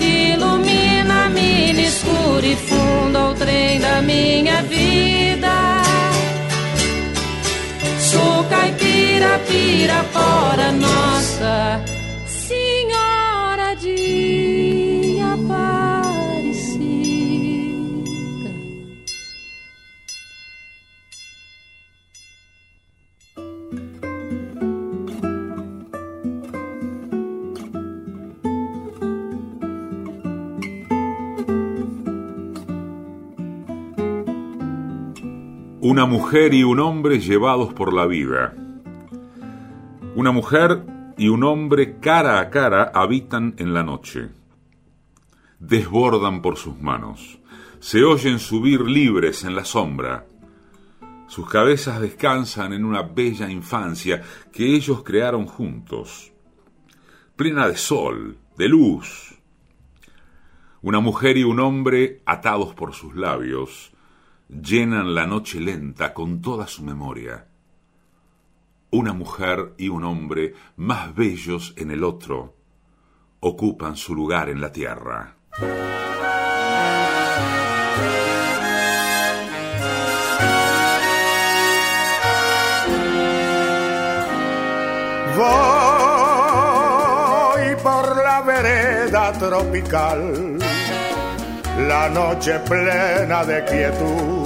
Ilumina, 0.00 1.28
mina, 1.28 1.80
escura 1.82 2.46
e 2.46 2.56
funda 2.56 3.30
o 3.30 3.34
trem 3.34 3.78
da 3.80 4.02
minha 4.02 4.62
vida. 4.62 5.27
Sou 8.10 8.42
caipira, 8.44 9.38
pirapora, 9.46 10.72
Nossa 10.72 11.97
Una 35.90 36.04
mujer 36.04 36.52
y 36.52 36.64
un 36.64 36.80
hombre 36.80 37.18
llevados 37.18 37.72
por 37.72 37.94
la 37.94 38.04
vida. 38.04 38.54
Una 40.16 40.32
mujer 40.32 40.84
y 41.16 41.28
un 41.30 41.42
hombre 41.44 41.98
cara 41.98 42.40
a 42.40 42.50
cara 42.50 42.92
habitan 42.94 43.54
en 43.56 43.72
la 43.72 43.82
noche. 43.82 44.28
Desbordan 45.58 46.42
por 46.42 46.58
sus 46.58 46.78
manos. 46.78 47.38
Se 47.80 48.04
oyen 48.04 48.38
subir 48.38 48.82
libres 48.82 49.44
en 49.44 49.56
la 49.56 49.64
sombra. 49.64 50.26
Sus 51.26 51.48
cabezas 51.48 52.02
descansan 52.02 52.74
en 52.74 52.84
una 52.84 53.00
bella 53.00 53.50
infancia 53.50 54.22
que 54.52 54.74
ellos 54.76 55.02
crearon 55.02 55.46
juntos. 55.46 56.30
Plena 57.34 57.66
de 57.66 57.78
sol, 57.78 58.36
de 58.58 58.68
luz. 58.68 59.38
Una 60.82 61.00
mujer 61.00 61.38
y 61.38 61.44
un 61.44 61.60
hombre 61.60 62.20
atados 62.26 62.74
por 62.74 62.92
sus 62.92 63.16
labios 63.16 63.90
llenan 64.48 65.14
la 65.14 65.26
noche 65.26 65.60
lenta 65.60 66.14
con 66.14 66.40
toda 66.40 66.66
su 66.66 66.82
memoria. 66.82 67.46
Una 68.90 69.12
mujer 69.12 69.74
y 69.76 69.88
un 69.88 70.04
hombre 70.04 70.54
más 70.76 71.14
bellos 71.14 71.74
en 71.76 71.90
el 71.90 72.02
otro 72.04 72.54
ocupan 73.40 73.96
su 73.96 74.14
lugar 74.14 74.48
en 74.48 74.60
la 74.60 74.72
tierra. 74.72 75.36
Voy 85.36 86.56
por 87.82 88.16
la 88.16 88.40
vereda 88.40 89.32
tropical, 89.34 90.58
la 91.86 92.08
noche 92.08 92.58
plena 92.60 93.44
de 93.44 93.64
quietud, 93.64 94.37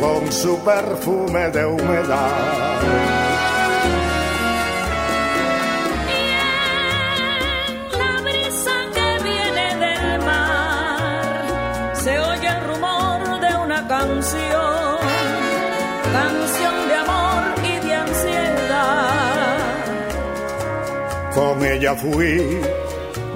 con 0.00 0.30
su 0.32 0.58
perfume 0.64 1.50
de 1.50 1.64
humedad. 1.66 2.82
La 7.98 8.20
brisa 8.22 8.76
que 8.94 9.08
viene 9.24 9.66
del 9.84 10.20
mar, 10.24 11.94
se 11.94 12.18
oye 12.18 12.48
el 12.48 12.64
rumor 12.64 13.40
de 13.40 13.56
una 13.56 13.88
canción, 13.88 14.98
canción 16.12 16.88
de 16.88 16.94
amor 16.94 17.42
y 17.64 17.86
de 17.86 17.94
ansiedad. 17.94 19.08
Con 21.34 21.64
ella 21.64 21.94
fui 21.94 22.60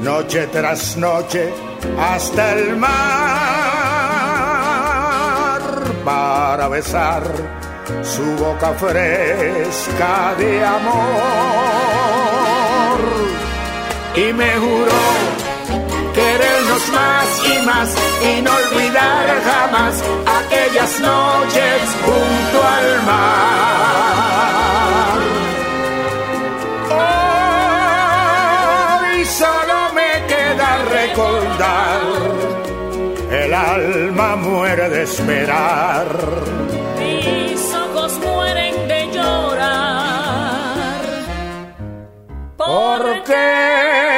noche 0.03 0.47
tras 0.53 0.97
noche 0.97 1.53
hasta 1.99 2.53
el 2.55 2.77
mar 2.77 3.46
para 6.07 6.69
besar 6.69 7.23
su 8.03 8.25
boca 8.37 8.73
fresca 8.75 10.35
de 10.39 10.65
amor. 10.65 10.97
Y 14.15 14.33
me 14.33 14.51
juró 14.53 15.03
querernos 16.15 16.89
más 16.93 17.27
y 17.53 17.67
más 17.67 17.89
y 18.23 18.41
no 18.43 18.51
olvidar 18.63 19.27
jamás 19.49 19.95
aquellas 20.41 21.01
noches 21.01 21.83
junto 22.05 22.59
al 22.77 23.03
mar. 23.11 23.97
Hoy 29.11 29.25
solo 29.25 29.77
me 29.99 30.11
queda 30.33 30.71
recordar, 30.99 32.01
alma 33.57 34.37
muere 34.37 34.89
de 34.91 35.03
esperar. 35.03 36.07
Mis 36.99 37.75
ojos 37.75 38.19
mueren 38.19 38.89
de 38.89 39.01
llorar. 39.15 41.01
Porque 42.57 43.27
se 43.27 44.16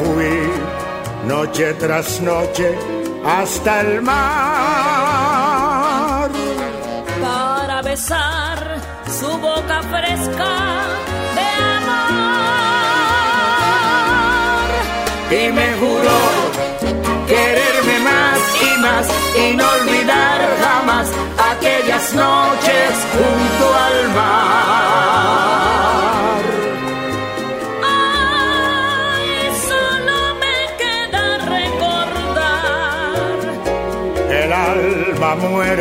fui 0.00 0.36
noche 1.26 1.66
tras 1.74 2.20
noche 2.20 2.68
hasta 3.24 3.80
el 3.82 4.02
mar. 4.02 4.80
para 7.22 7.82
besar 7.82 8.58
su 9.18 9.30
boca 9.48 9.78
fresca 9.94 10.52
de 11.36 11.48
amor. 11.78 13.10
Y 15.40 15.42
me 15.58 15.68
juró 15.80 16.20
quererme 17.30 17.96
más 18.10 18.38
y 18.68 18.70
más 18.84 19.06
y 19.42 19.46
no 19.58 19.64
olvidar 19.78 20.38
jamás 20.64 21.06
aquellas 21.52 22.04
noches 22.14 22.90
junto 23.14 23.64
al 23.86 23.96
mar. 24.16 24.69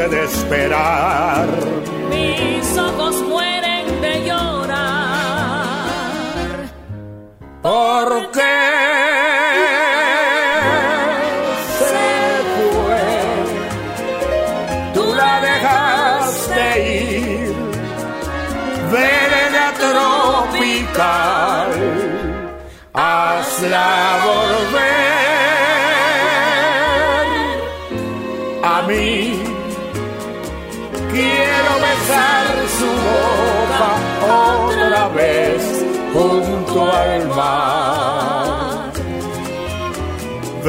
De 0.08 0.24
esperar. 0.24 1.79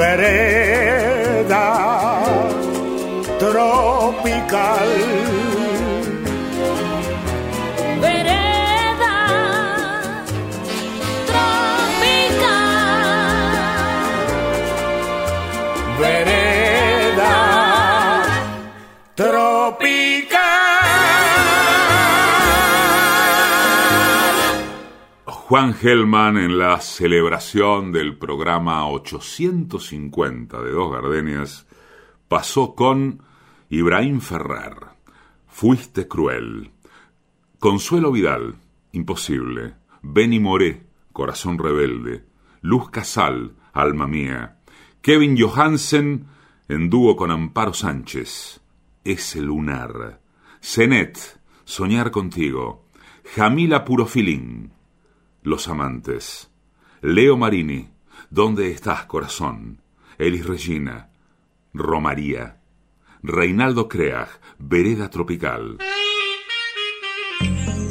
Vereda 0.01 1.68
tropical. 3.38 5.39
Juan 25.51 25.74
Gelman 25.74 26.36
en 26.36 26.59
la 26.59 26.80
celebración 26.80 27.90
del 27.90 28.16
programa 28.16 28.88
850 28.88 30.62
de 30.62 30.70
Dos 30.70 30.92
Gardenias 30.92 31.66
pasó 32.28 32.76
con 32.76 33.24
Ibrahim 33.68 34.20
Ferrer. 34.20 34.76
Fuiste 35.48 36.07
cruel. 36.07 36.70
Consuelo 37.59 38.12
Vidal, 38.12 38.59
imposible. 38.92 39.74
Benny 40.03 40.38
Moré, 40.38 40.84
corazón 41.12 41.59
rebelde. 41.59 42.24
Luz 42.61 42.88
Casal, 42.90 43.57
alma 43.72 44.07
mía. 44.07 44.59
Kevin 45.03 45.36
Johansen 45.36 46.26
en 46.68 46.90
dúo 46.90 47.16
con 47.16 47.32
Amparo 47.32 47.72
Sánchez. 47.72 48.61
Ese 49.03 49.42
lunar. 49.42 50.20
Zenet, 50.62 51.18
soñar 51.64 52.12
contigo. 52.12 52.84
Jamila 53.34 53.84
Purofilín. 53.84 54.78
Los 55.43 55.68
amantes. 55.68 56.51
Leo 57.01 57.36
Marini, 57.36 57.88
¿dónde 58.28 58.70
estás, 58.70 59.07
corazón? 59.07 59.80
Elis 60.18 60.45
Regina. 60.47 61.09
Romaría. 61.72 62.61
Reinaldo 63.22 63.88
Creag, 63.88 64.28
Vereda 64.59 65.09
Tropical. 65.09 65.78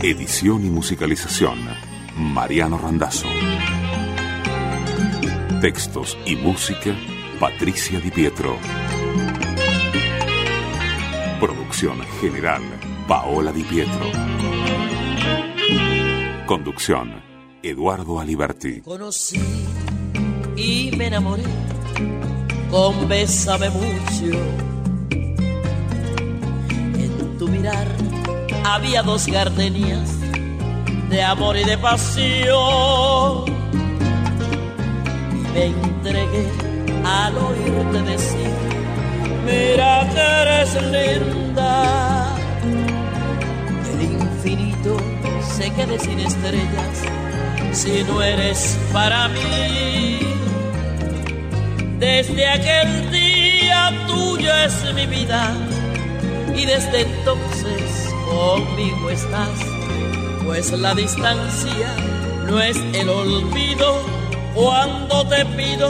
Edición 0.02 0.66
y 0.66 0.70
musicalización, 0.70 1.60
Mariano 2.18 2.78
Randazzo. 2.78 3.28
Textos 5.60 6.18
y 6.26 6.36
música, 6.36 6.96
Patricia 7.40 8.00
Di 8.00 8.12
Pietro. 8.12 8.58
Producción 11.40 12.00
general, 12.22 12.62
Paola 13.08 13.52
Di 13.52 13.64
Pietro. 13.64 14.06
Conducción, 16.46 17.29
Eduardo 17.62 18.20
Aliberti. 18.20 18.82
Conocí 18.82 19.42
y 20.56 20.92
me 20.96 21.08
enamoré 21.08 21.44
con 22.72 23.08
Bésame 23.08 23.70
mucho. 23.70 24.40
En 26.96 27.38
tu 27.38 27.48
mirar 27.48 27.88
había 28.64 29.04
dos 29.04 29.28
gardenias 29.28 30.10
de 31.10 31.22
amor 31.24 31.58
y 31.58 31.64
de 31.66 31.78
pasión. 31.78 33.46
Y 35.34 35.54
me 35.54 35.66
entregué 35.66 36.48
al 37.04 37.38
oírte 37.38 38.02
decir, 38.04 38.52
mira 39.46 40.08
que 40.14 40.22
eres 40.22 40.74
linda. 40.84 42.36
El 43.94 44.02
infinito 44.04 44.98
se 45.58 45.70
quede 45.72 46.00
sin 46.00 46.20
estrellas 46.20 47.04
si 47.72 48.04
no 48.04 48.22
eres 48.22 48.78
para 48.92 49.28
mí. 49.30 50.20
Desde 52.00 52.48
aquel 52.48 53.12
día 53.12 53.92
tuya 54.08 54.66
es 54.66 54.94
mi 54.94 55.06
vida 55.06 55.54
y 56.56 56.66
desde 56.66 57.02
entonces 57.02 58.14
conmigo 58.30 59.10
estás, 59.10 59.50
pues 60.46 60.72
la 60.72 60.96
distancia 60.96 61.96
no 62.48 62.60
es 62.62 62.78
el 62.94 63.10
olvido 63.10 64.02
cuando 64.54 65.28
te 65.28 65.46
pido 65.46 65.90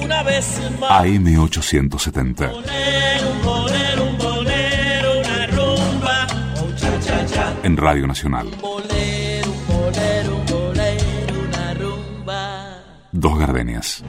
una 0.00 0.22
vez 0.22 0.60
más. 0.80 0.90
AM870. 0.90 2.50
Bolero, 2.50 3.30
un 3.30 3.42
bolero, 3.42 4.04
un 4.04 4.18
bolero, 4.18 5.20
una 5.20 5.46
rumba, 5.48 6.26
oh 6.60 6.70
cha 6.76 7.00
cha 7.00 7.26
cha. 7.26 7.54
En 7.62 7.76
Radio 7.76 8.06
Nacional. 8.06 8.48
Bolero, 8.60 8.97
Dos 13.20 13.36
Gardenias. 13.36 14.04